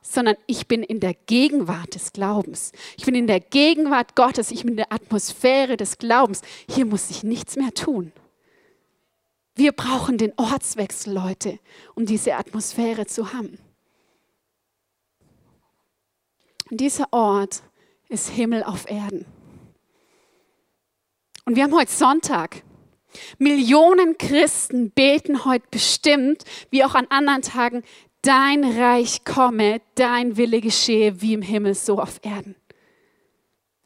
sondern 0.01 0.35
ich 0.47 0.67
bin 0.67 0.83
in 0.83 0.99
der 0.99 1.13
Gegenwart 1.13 1.95
des 1.95 2.13
Glaubens. 2.13 2.71
Ich 2.97 3.05
bin 3.05 3.15
in 3.15 3.27
der 3.27 3.39
Gegenwart 3.39 4.15
Gottes, 4.15 4.51
ich 4.51 4.61
bin 4.61 4.71
in 4.71 4.77
der 4.77 4.93
Atmosphäre 4.93 5.77
des 5.77 5.97
Glaubens. 5.97 6.41
Hier 6.69 6.85
muss 6.85 7.09
ich 7.09 7.23
nichts 7.23 7.55
mehr 7.55 7.73
tun. 7.73 8.11
Wir 9.55 9.71
brauchen 9.71 10.17
den 10.17 10.33
Ortswechsel, 10.37 11.13
Leute, 11.13 11.59
um 11.95 12.05
diese 12.05 12.35
Atmosphäre 12.35 13.05
zu 13.05 13.33
haben. 13.33 13.57
Und 16.69 16.79
dieser 16.79 17.11
Ort 17.11 17.63
ist 18.07 18.29
Himmel 18.29 18.63
auf 18.63 18.89
Erden. 18.89 19.25
Und 21.45 21.55
wir 21.55 21.63
haben 21.63 21.75
heute 21.75 21.91
Sonntag. 21.91 22.61
Millionen 23.37 24.17
Christen 24.17 24.91
beten 24.91 25.45
heute 25.45 25.65
bestimmt, 25.71 26.43
wie 26.69 26.83
auch 26.83 26.95
an 26.95 27.07
anderen 27.09 27.41
Tagen, 27.41 27.83
dein 28.21 28.63
Reich 28.63 29.23
komme, 29.23 29.81
dein 29.95 30.37
Wille 30.37 30.61
geschehe, 30.61 31.21
wie 31.21 31.33
im 31.33 31.41
Himmel, 31.41 31.73
so 31.73 31.99
auf 31.99 32.19
Erden. 32.23 32.55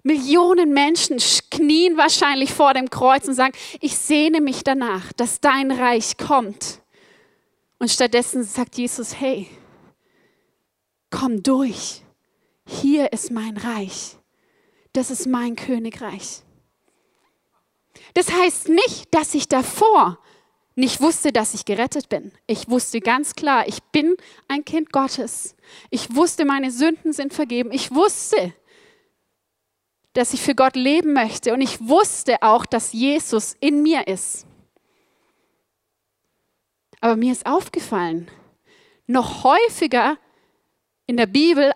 Millionen 0.04 0.74
Menschen 0.74 1.18
knien 1.52 1.96
wahrscheinlich 1.96 2.52
vor 2.52 2.74
dem 2.74 2.90
Kreuz 2.90 3.28
und 3.28 3.36
sagen, 3.36 3.54
ich 3.82 3.96
sehne 3.98 4.42
mich 4.42 4.64
danach, 4.64 5.14
dass 5.14 5.42
dein 5.42 5.72
Reich 5.72 6.18
kommt. 6.18 6.82
Und 7.78 7.92
stattdessen 7.92 8.44
sagt 8.44 8.78
Jesus, 8.78 9.20
hey, 9.20 9.48
komm 11.12 11.44
durch. 11.44 12.02
Hier 12.66 13.14
ist 13.14 13.32
mein 13.32 13.58
Reich. 13.58 14.18
Das 14.94 15.12
ist 15.12 15.28
mein 15.28 15.56
Königreich. 15.56 16.42
Das 18.14 18.32
heißt 18.32 18.70
nicht, 18.70 19.14
dass 19.14 19.34
ich 19.34 19.48
davor 19.48 20.20
nicht 20.76 21.02
wusste, 21.02 21.32
dass 21.32 21.54
ich 21.54 21.66
gerettet 21.66 22.10
bin. 22.10 22.32
Ich 22.48 22.70
wusste 22.70 23.02
ganz 23.02 23.36
klar, 23.36 23.68
ich 23.68 23.84
bin 23.84 24.16
ein 24.48 24.64
Kind 24.66 24.92
Gottes. 24.92 25.56
Ich 25.90 26.16
wusste, 26.16 26.46
meine 26.46 26.72
Sünden 26.72 27.14
sind 27.14 27.34
vergeben. 27.34 27.72
Ich 27.72 27.94
wusste, 27.94 28.54
dass 30.14 30.34
ich 30.34 30.42
für 30.42 30.56
Gott 30.56 30.76
leben 30.76 31.14
möchte. 31.14 31.54
Und 31.54 31.62
ich 31.62 31.88
wusste 31.88 32.42
auch, 32.42 32.66
dass 32.66 32.94
Jesus 32.94 33.56
in 33.60 33.84
mir 33.84 34.08
ist. 34.08 34.46
Aber 37.02 37.16
mir 37.16 37.32
ist 37.32 37.46
aufgefallen, 37.46 38.30
noch 39.08 39.44
häufiger 39.44 40.18
in 41.08 41.18
der 41.18 41.26
Bibel 41.26 41.72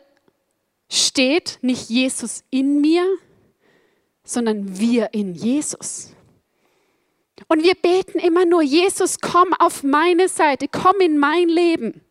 steht 0.89 1.57
nicht 1.61 1.89
Jesus 1.89 2.43
in 2.51 2.79
mir, 2.79 3.05
sondern 4.25 4.77
wir 4.77 5.13
in 5.13 5.33
Jesus. 5.33 6.11
Und 7.47 7.63
wir 7.63 7.75
beten 7.75 8.19
immer 8.19 8.45
nur, 8.45 8.61
Jesus, 8.61 9.19
komm 9.19 9.53
auf 9.59 9.83
meine 9.83 10.27
Seite, 10.27 10.67
komm 10.67 10.99
in 10.99 11.17
mein 11.17 11.47
Leben. 11.47 12.01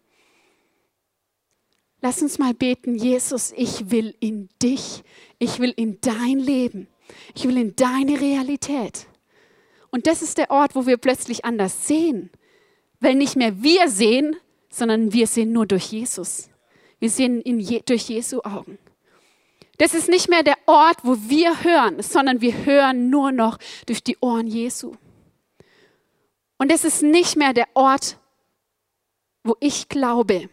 Lass 2.00 2.22
uns 2.22 2.38
mal 2.38 2.55
beten, 2.55 2.96
Jesus, 2.96 3.53
ich 3.57 3.90
will 3.90 4.14
in 4.20 4.48
dich, 4.62 5.03
ich 5.38 5.59
will 5.59 5.72
in 5.77 6.00
dein 6.00 6.38
Leben, 6.38 6.87
ich 7.35 7.48
will 7.48 7.57
in 7.57 7.74
deine 7.77 8.20
Realität. 8.20 9.07
Und 9.90 10.07
das 10.07 10.22
ist 10.22 10.38
der 10.38 10.50
Ort, 10.50 10.74
wo 10.74 10.87
wir 10.87 10.98
plötzlich 10.98 11.44
anders 11.44 11.87
sehen, 11.87 12.31
weil 13.00 13.14
nicht 13.14 13.37
mehr 13.37 13.62
wir 13.62 13.88
sehen, 13.88 14.37
sondern 14.68 15.12
wir 15.12 15.27
sehen 15.27 15.53
nur 15.53 15.66
durch 15.66 15.92
Jesus. 15.92 16.50
Wir 16.98 17.11
sehen 17.11 17.42
Je 17.44 17.83
durch 17.85 18.09
Jesu 18.09 18.40
Augen. 18.42 18.79
Das 19.78 19.94
ist 19.94 20.08
nicht 20.08 20.28
mehr 20.28 20.42
der 20.42 20.56
Ort, 20.66 20.98
wo 21.02 21.16
wir 21.28 21.64
hören, 21.64 22.02
sondern 22.02 22.40
wir 22.40 22.64
hören 22.64 23.10
nur 23.10 23.32
noch 23.32 23.58
durch 23.87 24.02
die 24.02 24.16
Ohren 24.20 24.46
Jesu. 24.46 24.94
Und 26.58 26.70
es 26.70 26.84
ist 26.84 27.02
nicht 27.02 27.37
mehr 27.37 27.52
der 27.52 27.68
Ort, 27.74 28.18
wo 29.42 29.56
ich 29.60 29.88
glaube, 29.88 30.48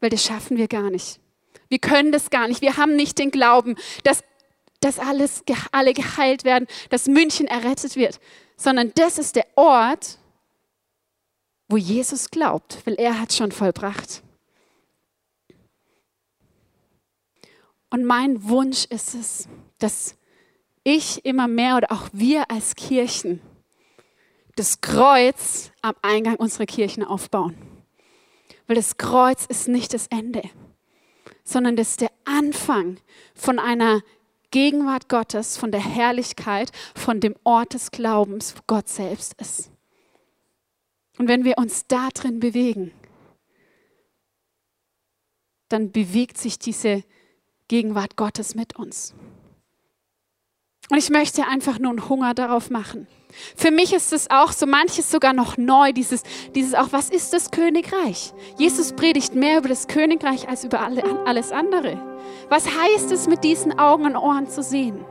weil 0.00 0.10
das 0.10 0.24
schaffen 0.24 0.56
wir 0.56 0.68
gar 0.68 0.90
nicht. 0.90 1.20
Wir 1.68 1.78
können 1.78 2.12
das 2.12 2.30
gar 2.30 2.48
nicht. 2.48 2.62
Wir 2.62 2.76
haben 2.76 2.96
nicht 2.96 3.18
den 3.18 3.30
Glauben, 3.30 3.76
dass, 4.02 4.24
dass 4.80 4.98
alles, 4.98 5.44
alle 5.70 5.92
geheilt 5.92 6.44
werden, 6.44 6.66
dass 6.88 7.06
München 7.06 7.46
errettet 7.46 7.96
wird, 7.96 8.18
sondern 8.56 8.92
das 8.94 9.18
ist 9.18 9.36
der 9.36 9.46
Ort, 9.56 10.18
wo 11.68 11.76
Jesus 11.76 12.30
glaubt, 12.30 12.78
weil 12.84 12.94
er 12.94 13.20
hat 13.20 13.32
schon 13.32 13.52
vollbracht. 13.52 14.22
Und 17.90 18.04
mein 18.04 18.48
Wunsch 18.48 18.84
ist 18.86 19.14
es, 19.14 19.48
dass 19.78 20.16
ich 20.84 21.24
immer 21.24 21.48
mehr 21.48 21.76
oder 21.76 21.92
auch 21.92 22.08
wir 22.12 22.50
als 22.50 22.74
Kirchen 22.74 23.40
das 24.56 24.80
Kreuz 24.80 25.72
am 25.82 25.94
Eingang 26.02 26.36
unserer 26.36 26.66
Kirchen 26.66 27.04
aufbauen. 27.04 27.56
Weil 28.66 28.76
das 28.76 28.96
Kreuz 28.96 29.46
ist 29.46 29.68
nicht 29.68 29.92
das 29.94 30.06
Ende, 30.06 30.42
sondern 31.44 31.76
das 31.76 31.90
ist 31.90 32.00
der 32.00 32.12
Anfang 32.24 32.98
von 33.34 33.58
einer 33.58 34.02
Gegenwart 34.50 35.08
Gottes, 35.08 35.56
von 35.56 35.70
der 35.72 35.80
Herrlichkeit, 35.80 36.72
von 36.94 37.20
dem 37.20 37.36
Ort 37.44 37.74
des 37.74 37.90
Glaubens, 37.90 38.54
wo 38.56 38.60
Gott 38.66 38.88
selbst 38.88 39.34
ist. 39.40 39.70
Und 41.18 41.28
wenn 41.28 41.44
wir 41.44 41.58
uns 41.58 41.86
da 41.86 42.08
drin 42.08 42.40
bewegen, 42.40 42.92
dann 45.68 45.92
bewegt 45.92 46.38
sich 46.38 46.58
diese 46.58 47.04
Gegenwart 47.70 48.16
Gottes 48.16 48.56
mit 48.56 48.76
uns. 48.76 49.14
Und 50.90 50.98
ich 50.98 51.08
möchte 51.08 51.46
einfach 51.46 51.78
nur 51.78 51.90
einen 51.90 52.08
Hunger 52.08 52.34
darauf 52.34 52.68
machen. 52.68 53.06
Für 53.54 53.70
mich 53.70 53.92
ist 53.92 54.12
es 54.12 54.28
auch 54.28 54.50
so 54.50 54.66
manches 54.66 55.08
sogar 55.08 55.32
noch 55.32 55.56
neu, 55.56 55.92
dieses, 55.92 56.24
dieses 56.56 56.74
auch, 56.74 56.88
was 56.90 57.10
ist 57.10 57.32
das 57.32 57.52
Königreich? 57.52 58.32
Jesus 58.58 58.92
predigt 58.92 59.36
mehr 59.36 59.58
über 59.58 59.68
das 59.68 59.86
Königreich 59.86 60.48
als 60.48 60.64
über 60.64 60.80
alle, 60.80 61.04
alles 61.26 61.52
andere. 61.52 61.96
Was 62.48 62.66
heißt 62.66 63.12
es, 63.12 63.28
mit 63.28 63.44
diesen 63.44 63.78
Augen 63.78 64.04
und 64.04 64.16
Ohren 64.16 64.48
zu 64.48 64.64
sehen? 64.64 65.04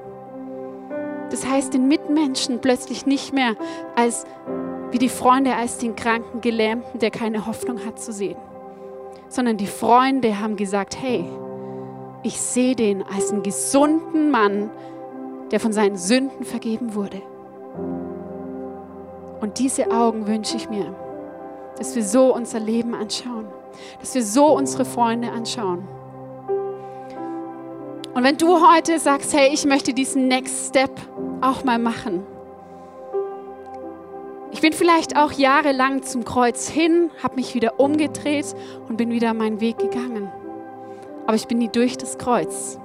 Das 1.32 1.48
heißt, 1.48 1.74
den 1.74 1.88
Mitmenschen 1.88 2.60
plötzlich 2.60 3.06
nicht 3.06 3.32
mehr 3.32 3.56
als 3.96 4.26
wie 4.92 4.98
die 4.98 5.08
Freunde 5.08 5.56
als 5.56 5.78
den 5.78 5.96
kranken 5.96 6.42
Gelähmten, 6.42 7.00
der 7.00 7.12
keine 7.12 7.46
Hoffnung 7.46 7.86
hat 7.86 8.02
zu 8.02 8.12
sehen, 8.12 8.38
sondern 9.30 9.56
die 9.56 9.68
Freunde 9.68 10.42
haben 10.42 10.58
gesagt, 10.58 11.02
hey, 11.02 11.24
ich 12.24 12.40
sehe 12.40 12.76
den 12.76 13.04
als 13.04 13.32
einen 13.32 13.44
gesunden 13.44 14.32
Mann, 14.32 14.70
der 15.52 15.60
von 15.60 15.74
seinen 15.74 15.98
Sünden 15.98 16.46
vergeben 16.46 16.96
wurde. 16.96 17.22
Und 19.42 19.60
diese 19.60 19.90
Augen 19.92 20.28
wünsche 20.28 20.58
ich 20.58 20.70
mir, 20.70 20.94
dass 21.78 21.96
wir 21.96 22.04
so 22.04 22.34
unser 22.34 22.60
Leben 22.60 22.94
anschauen, 22.94 23.46
dass 24.00 24.14
wir 24.16 24.24
so 24.24 24.48
unsere 24.48 24.84
Freunde 24.84 25.32
anschauen. 25.32 25.88
Und 28.14 28.24
wenn 28.24 28.38
du 28.38 28.60
heute 28.70 29.00
sagst, 29.00 29.34
hey, 29.34 29.50
ich 29.54 29.66
möchte 29.66 29.94
diesen 29.94 30.28
Next 30.28 30.70
Step 30.70 30.92
auch 31.42 31.64
mal 31.64 31.80
machen. 31.80 32.26
Ich 34.52 34.62
bin 34.62 34.74
vielleicht 34.74 35.16
auch 35.16 35.32
jahrelang 35.32 36.04
zum 36.04 36.26
Kreuz 36.26 36.68
hin, 36.68 37.12
habe 37.24 37.36
mich 37.36 37.54
wieder 37.54 37.80
umgedreht 37.80 38.56
und 38.90 38.98
bin 38.98 39.12
wieder 39.12 39.34
meinen 39.34 39.62
Weg 39.62 39.78
gegangen. 39.78 40.30
Aber 41.30 41.36
ich 41.36 41.46
bin 41.46 41.60
nie 41.60 41.70
durch 41.70 41.96
das 41.96 42.18
Kreuz. 42.18 42.80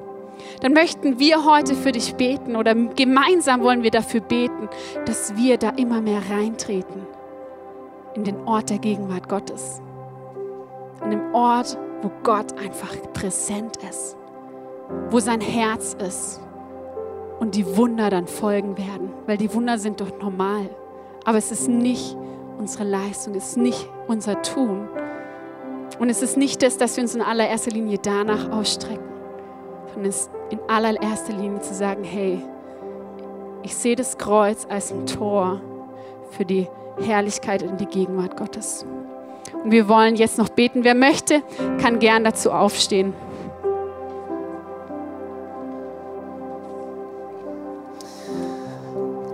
Dann 0.60 0.74
möchten 0.74 1.18
wir 1.18 1.46
heute 1.46 1.74
für 1.74 1.92
dich 1.92 2.16
beten 2.16 2.56
oder 2.56 2.74
gemeinsam 2.74 3.62
wollen 3.62 3.82
wir 3.82 3.90
dafür 3.90 4.20
beten, 4.20 4.68
dass 5.06 5.34
wir 5.34 5.56
da 5.56 5.70
immer 5.70 6.02
mehr 6.02 6.20
reintreten 6.30 7.06
in 8.14 8.24
den 8.24 8.36
Ort 8.46 8.68
der 8.68 8.78
Gegenwart 8.80 9.30
Gottes. 9.30 9.80
In 11.02 11.12
dem 11.12 11.34
Ort, 11.34 11.78
wo 12.02 12.10
Gott 12.22 12.52
einfach 12.58 12.92
präsent 13.14 13.78
ist 13.88 14.18
wo 15.10 15.18
sein 15.18 15.40
Herz 15.40 15.96
ist 16.06 16.40
und 17.40 17.54
die 17.54 17.76
Wunder 17.76 18.10
dann 18.10 18.26
folgen 18.26 18.76
werden, 18.76 19.10
weil 19.26 19.36
die 19.36 19.52
Wunder 19.54 19.78
sind 19.78 20.00
doch 20.00 20.18
normal. 20.20 20.68
Aber 21.24 21.38
es 21.38 21.50
ist 21.50 21.68
nicht 21.68 22.16
unsere 22.58 22.84
Leistung, 22.84 23.34
es 23.34 23.50
ist 23.50 23.56
nicht 23.56 23.88
unser 24.06 24.42
Tun. 24.42 24.88
Und 25.98 26.10
es 26.10 26.22
ist 26.22 26.36
nicht 26.36 26.62
das, 26.62 26.76
dass 26.76 26.96
wir 26.96 27.02
uns 27.02 27.14
in 27.14 27.22
allererster 27.22 27.70
Linie 27.70 27.98
danach 28.02 28.50
ausstrecken, 28.50 29.08
sondern 29.92 30.10
es 30.10 30.22
ist 30.22 30.30
in 30.50 30.58
allererster 30.68 31.32
Linie 31.32 31.60
zu 31.60 31.74
sagen, 31.74 32.04
hey, 32.04 32.42
ich 33.62 33.74
sehe 33.74 33.96
das 33.96 34.18
Kreuz 34.18 34.66
als 34.68 34.92
ein 34.92 35.06
Tor 35.06 35.60
für 36.30 36.44
die 36.44 36.68
Herrlichkeit 37.00 37.62
und 37.62 37.80
die 37.80 37.86
Gegenwart 37.86 38.36
Gottes. 38.36 38.84
Und 39.62 39.70
wir 39.70 39.88
wollen 39.88 40.16
jetzt 40.16 40.36
noch 40.36 40.48
beten. 40.48 40.84
Wer 40.84 40.94
möchte, 40.94 41.42
kann 41.80 41.98
gern 41.98 42.24
dazu 42.24 42.50
aufstehen. 42.50 43.14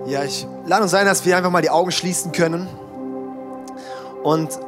Ja, 0.07 0.25
ich 0.25 0.47
lade 0.67 0.83
uns 0.83 0.95
ein, 0.95 1.07
dass 1.07 1.25
wir 1.25 1.37
einfach 1.37 1.51
mal 1.51 1.63
die 1.63 1.71
Augen 1.71 1.91
schließen 1.91 2.33
können. 2.33 2.69
Und 4.23 4.59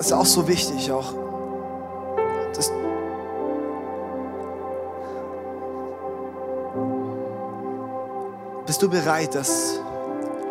es 0.00 0.06
ist 0.06 0.12
auch 0.14 0.24
so 0.24 0.48
wichtig, 0.48 0.90
auch, 0.90 1.12
dass 2.54 2.72
Bist 8.64 8.82
du 8.82 8.88
bereit, 8.88 9.34
dass, 9.34 9.78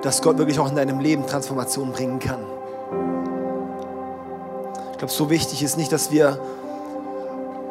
dass 0.03 0.21
Gott 0.21 0.37
wirklich 0.37 0.59
auch 0.59 0.69
in 0.69 0.75
deinem 0.75 0.99
Leben 0.99 1.25
Transformation 1.25 1.91
bringen 1.91 2.19
kann? 2.19 2.41
Ich 4.91 4.97
glaube, 4.99 5.11
so 5.11 5.29
wichtig 5.29 5.63
ist 5.63 5.77
nicht, 5.77 5.91
dass 5.91 6.11
wir 6.11 6.39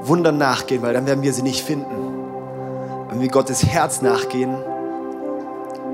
Wundern 0.00 0.38
nachgehen, 0.38 0.82
weil 0.82 0.94
dann 0.94 1.06
werden 1.06 1.22
wir 1.22 1.32
sie 1.32 1.42
nicht 1.42 1.62
finden. 1.62 1.94
Wenn 3.08 3.20
wir 3.20 3.28
Gottes 3.28 3.64
Herz 3.64 4.02
nachgehen, 4.02 4.56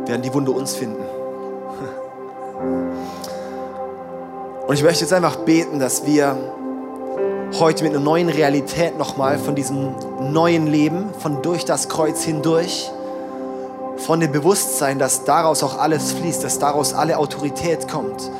werden 0.07 0.23
die 0.23 0.33
Wunde 0.33 0.53
uns 0.53 0.75
finden. 0.75 1.05
Und 4.67 4.75
ich 4.75 4.83
möchte 4.83 5.03
jetzt 5.03 5.13
einfach 5.13 5.37
beten, 5.37 5.79
dass 5.79 6.07
wir 6.07 6.37
heute 7.61 7.85
mit 7.85 7.93
einer 7.93 8.03
neuen 8.03 8.31
Realität 8.31 8.97
nochmal 8.97 9.39
von 9.39 9.55
diesem 9.55 9.95
neuen 10.33 10.67
Leben, 10.67 11.11
von 11.19 11.43
durch 11.43 11.67
das 11.67 11.91
Kreuz 11.91 12.23
hindurch, 12.23 12.91
von 13.99 14.21
dem 14.21 14.33
Bewusstsein, 14.33 14.99
dass 14.99 15.25
daraus 15.25 15.63
auch 15.63 15.79
alles 15.79 16.13
fließt, 16.13 16.43
dass 16.43 16.59
daraus 16.59 16.95
alle 16.95 17.19
Autorität 17.19 17.89
kommt, 17.89 18.31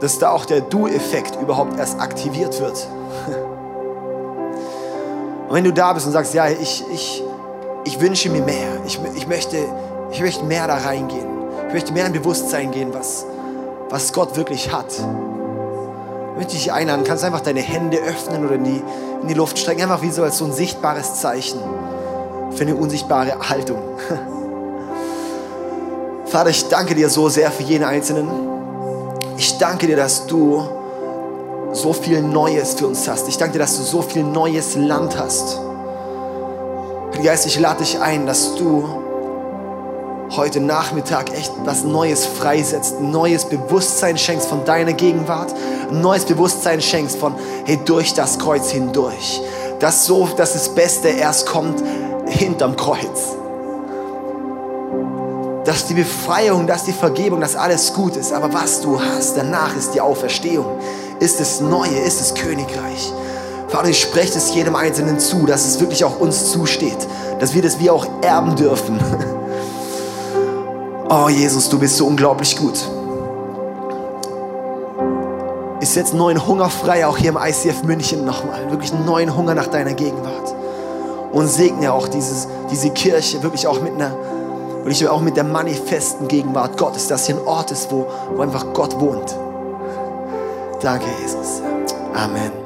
dass 0.00 0.20
da 0.20 0.30
auch 0.30 0.44
der 0.44 0.60
Du-Effekt 0.60 1.36
überhaupt 1.42 1.76
erst 1.76 2.00
aktiviert 2.00 2.60
wird. 2.60 2.86
Und 5.48 5.54
wenn 5.54 5.64
du 5.64 5.72
da 5.72 5.92
bist 5.92 6.06
und 6.06 6.12
sagst, 6.12 6.34
ja, 6.34 6.48
ich, 6.48 6.84
ich, 6.92 7.22
ich 7.84 8.00
wünsche 8.00 8.30
mir 8.30 8.42
mehr. 8.42 8.80
Ich, 8.86 8.98
ich, 9.14 9.26
möchte, 9.26 9.56
ich 10.10 10.20
möchte 10.20 10.44
mehr 10.44 10.66
da 10.68 10.76
reingehen. 10.76 11.26
Ich 11.68 11.74
möchte 11.74 11.92
mehr 11.92 12.06
in 12.06 12.12
Bewusstsein 12.12 12.70
gehen, 12.70 12.92
was, 12.92 13.26
was 13.90 14.12
Gott 14.12 14.36
wirklich 14.36 14.72
hat. 14.72 14.86
Ich 14.90 16.36
möchte 16.36 16.52
dich 16.52 16.72
einladen, 16.72 17.04
kannst 17.04 17.24
einfach 17.24 17.40
deine 17.40 17.60
Hände 17.60 17.98
öffnen 17.98 18.44
oder 18.44 18.56
in 18.56 18.64
die, 18.64 18.82
in 19.22 19.28
die 19.28 19.34
Luft 19.34 19.58
strecken, 19.58 19.82
einfach 19.82 20.02
wie 20.02 20.10
so 20.10 20.22
als 20.22 20.38
so 20.38 20.44
ein 20.44 20.52
sichtbares 20.52 21.20
Zeichen 21.20 21.60
für 22.50 22.62
eine 22.62 22.74
unsichtbare 22.74 23.48
Haltung. 23.48 23.78
Vater, 26.26 26.50
ich 26.50 26.68
danke 26.68 26.94
dir 26.94 27.08
so 27.08 27.28
sehr 27.28 27.50
für 27.50 27.62
jeden 27.62 27.84
Einzelnen. 27.84 28.28
Ich 29.38 29.58
danke 29.58 29.86
dir, 29.86 29.96
dass 29.96 30.26
du 30.26 30.62
so 31.72 31.92
viel 31.92 32.22
Neues 32.22 32.74
für 32.74 32.86
uns 32.86 33.08
hast. 33.08 33.28
Ich 33.28 33.38
danke 33.38 33.54
dir, 33.54 33.58
dass 33.60 33.76
du 33.76 33.82
so 33.82 34.02
viel 34.02 34.24
neues 34.24 34.76
Land 34.76 35.18
hast. 35.18 35.60
Heiliger 37.12 37.30
Geist, 37.30 37.46
ich 37.46 37.58
lade 37.58 37.78
dich 37.78 37.98
ein, 37.98 38.26
dass 38.26 38.54
du 38.56 39.05
heute 40.30 40.60
Nachmittag 40.60 41.32
echt 41.32 41.52
was 41.64 41.84
Neues 41.84 42.26
freisetzt, 42.26 43.00
neues 43.00 43.44
Bewusstsein 43.44 44.18
schenkst 44.18 44.48
von 44.48 44.64
deiner 44.64 44.92
Gegenwart, 44.92 45.54
neues 45.90 46.24
Bewusstsein 46.24 46.80
schenkst 46.80 47.18
von, 47.18 47.34
hey, 47.64 47.78
durch 47.84 48.14
das 48.14 48.38
Kreuz 48.38 48.70
hindurch. 48.70 49.40
Dass 49.78 50.06
so, 50.06 50.26
dass 50.36 50.54
das 50.54 50.74
Beste 50.74 51.08
erst 51.08 51.46
kommt 51.46 51.82
hinterm 52.26 52.76
Kreuz. 52.76 53.36
Dass 55.64 55.86
die 55.86 55.94
Befreiung, 55.94 56.66
dass 56.66 56.84
die 56.84 56.92
Vergebung, 56.92 57.40
dass 57.40 57.56
alles 57.56 57.92
gut 57.92 58.16
ist. 58.16 58.32
Aber 58.32 58.52
was 58.52 58.80
du 58.80 59.00
hast, 59.00 59.36
danach 59.36 59.76
ist 59.76 59.92
die 59.94 60.00
Auferstehung, 60.00 60.78
ist 61.20 61.40
das 61.40 61.60
Neue, 61.60 61.98
ist 61.98 62.20
das 62.20 62.34
Königreich. 62.34 63.12
Vater, 63.68 63.88
ich 63.88 64.00
spreche 64.00 64.38
es 64.38 64.54
jedem 64.54 64.76
Einzelnen 64.76 65.18
zu, 65.18 65.44
dass 65.44 65.66
es 65.66 65.80
wirklich 65.80 66.04
auch 66.04 66.20
uns 66.20 66.52
zusteht, 66.52 66.96
dass 67.40 67.52
wir 67.52 67.62
das 67.62 67.80
wir 67.80 67.92
auch 67.92 68.06
erben 68.22 68.54
dürfen. 68.54 68.98
Oh 71.08 71.28
Jesus, 71.28 71.68
du 71.68 71.78
bist 71.78 71.96
so 71.96 72.06
unglaublich 72.06 72.56
gut. 72.56 72.78
Ich 75.80 75.88
setze 75.90 76.16
neuen 76.16 76.44
Hunger 76.44 76.68
frei, 76.68 77.06
auch 77.06 77.16
hier 77.16 77.30
im 77.30 77.38
ICF 77.40 77.84
München 77.84 78.24
nochmal. 78.24 78.68
Wirklich 78.70 78.92
neuen 78.92 79.36
Hunger 79.36 79.54
nach 79.54 79.68
deiner 79.68 79.94
Gegenwart. 79.94 80.52
Und 81.32 81.46
segne 81.46 81.92
auch 81.92 82.08
dieses, 82.08 82.48
diese 82.72 82.90
Kirche 82.90 83.40
wirklich 83.42 83.68
auch 83.68 83.80
mit 83.80 83.94
einer, 83.94 84.10
wirklich 84.82 85.06
auch 85.06 85.20
mit 85.20 85.36
der 85.36 85.44
manifesten 85.44 86.26
Gegenwart 86.26 86.76
Gottes, 86.76 87.06
dass 87.06 87.26
hier 87.26 87.36
ein 87.36 87.46
Ort 87.46 87.70
ist, 87.70 87.92
wo, 87.92 88.06
wo 88.34 88.42
einfach 88.42 88.72
Gott 88.72 88.98
wohnt. 88.98 89.36
Danke, 90.80 91.06
Jesus. 91.22 91.62
Amen. 92.14 92.65